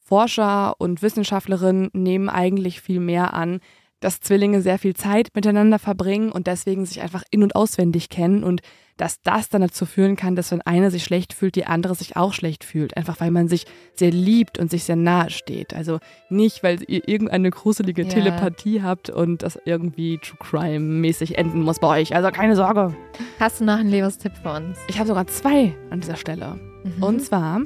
[0.01, 3.61] Forscher und Wissenschaftlerinnen nehmen eigentlich viel mehr an,
[4.01, 8.45] dass Zwillinge sehr viel Zeit miteinander verbringen und deswegen sich einfach in- und auswendig kennen
[8.45, 8.61] und
[8.97, 12.17] dass das dann dazu führen kann, dass wenn eine sich schlecht fühlt, die andere sich
[12.17, 12.97] auch schlecht fühlt.
[12.97, 15.73] Einfach weil man sich sehr liebt und sich sehr nahe steht.
[15.73, 18.09] Also nicht, weil ihr irgendeine gruselige Ja.
[18.09, 22.15] Telepathie habt und das irgendwie True Crime-mäßig enden muss bei euch.
[22.17, 22.93] Also keine Sorge.
[23.39, 24.79] Hast du noch einen Leos-Tipp für uns?
[24.89, 26.59] Ich habe sogar zwei an dieser Stelle.
[26.83, 27.03] Mhm.
[27.03, 27.61] Und zwar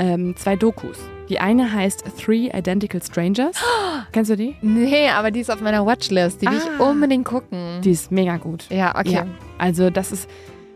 [0.00, 0.98] ähm, zwei Dokus.
[1.28, 3.56] Die eine heißt Three Identical Strangers.
[4.12, 4.56] Kennst du die?
[4.60, 6.42] Nee, aber die ist auf meiner Watchlist.
[6.42, 6.90] Die will ich Ah.
[6.90, 7.80] unbedingt gucken.
[7.82, 8.66] Die ist mega gut.
[8.70, 9.10] ja, okay.
[9.12, 9.26] Ja.
[9.58, 10.28] Also das ist,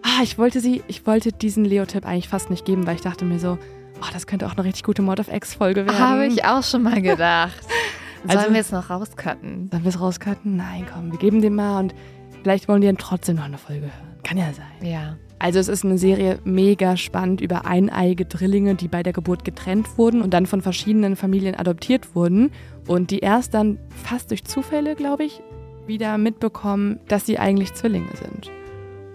[0.03, 3.25] ah, ich wollte sie, ich wollte diesen Leo-Tipp eigentlich fast nicht geben, weil ich dachte
[3.27, 3.59] mir so,
[4.01, 5.99] oh, das könnte auch eine richtig gute Mod of X-Folge werden.
[5.99, 7.59] Habe ich auch schon mal gedacht.
[8.25, 9.69] Sollen Also- wir es noch rauscutten?
[9.71, 10.57] Sollen wir es rauscutten?
[10.57, 11.95] Nein, komm, wir geben dem mal und
[12.43, 14.17] vielleicht wollen die dann trotzdem noch eine Folge hören.
[14.25, 14.89] Kann ja sein.
[14.89, 15.17] Ja.
[15.39, 19.97] Also es ist eine Serie mega spannend über eineiige Drillinge, die bei der Geburt getrennt
[19.97, 22.51] wurden und dann von verschiedenen Familien adoptiert wurden
[22.89, 25.41] und die erst dann fast durch Zufälle, glaube ich,
[25.86, 28.51] wieder mitbekommen, dass sie eigentlich Zwillinge sind.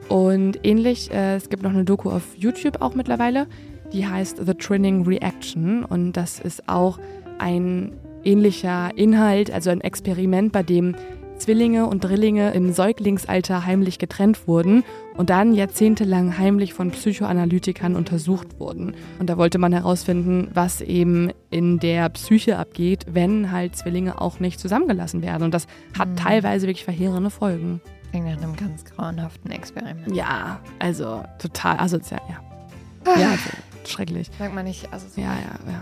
[0.09, 3.47] Und ähnlich, äh, es gibt noch eine Doku auf YouTube auch mittlerweile,
[3.91, 6.99] die heißt The Twinning Reaction und das ist auch
[7.37, 7.93] ein
[8.23, 10.95] ähnlicher Inhalt, also ein Experiment, bei dem
[11.37, 14.83] Zwillinge und Drillinge im Säuglingsalter heimlich getrennt wurden
[15.15, 18.93] und dann jahrzehntelang heimlich von Psychoanalytikern untersucht wurden.
[19.19, 24.39] Und da wollte man herausfinden, was eben in der Psyche abgeht, wenn halt Zwillinge auch
[24.39, 25.43] nicht zusammengelassen werden.
[25.43, 25.67] Und das
[25.97, 26.15] hat Mhm.
[26.15, 27.81] teilweise wirklich verheerende Folgen.
[28.11, 30.15] Klingt nach einem ganz grauenhaften Experiment.
[30.15, 32.39] Ja, also total asozial, ja.
[33.19, 33.49] Ja, also,
[33.85, 34.29] schrecklich.
[34.39, 35.19] Sagt man nicht, so.
[35.21, 35.81] Ja, ja, ja.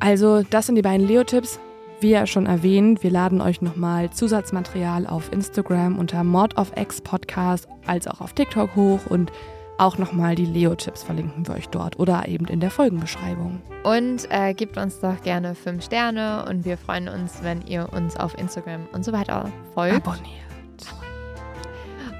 [0.00, 1.58] Also, das sind die beiden Leo-Tipps.
[2.00, 7.00] Wie ja schon erwähnt, wir laden euch nochmal Zusatzmaterial auf Instagram unter Mord of X
[7.00, 9.32] Podcast als auch auf TikTok hoch und
[9.78, 13.60] auch nochmal die Leo-Tipps verlinken wir euch dort oder eben in der Folgenbeschreibung.
[13.82, 18.16] Und äh, gebt uns doch gerne 5 Sterne und wir freuen uns, wenn ihr uns
[18.16, 20.06] auf Instagram und so weiter folgt.
[20.06, 20.48] Abonniert.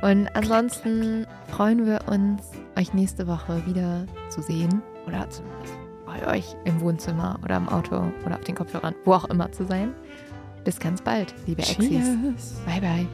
[0.02, 2.42] Und ansonsten freuen wir uns,
[2.76, 5.77] euch nächste Woche wieder zu sehen oder zumindest
[6.08, 9.64] bei euch im Wohnzimmer oder im Auto oder auf den Kopfhörern, wo auch immer zu
[9.64, 9.94] sein.
[10.64, 12.60] Bis ganz bald, liebe Exis.
[12.66, 13.06] Bye, bye.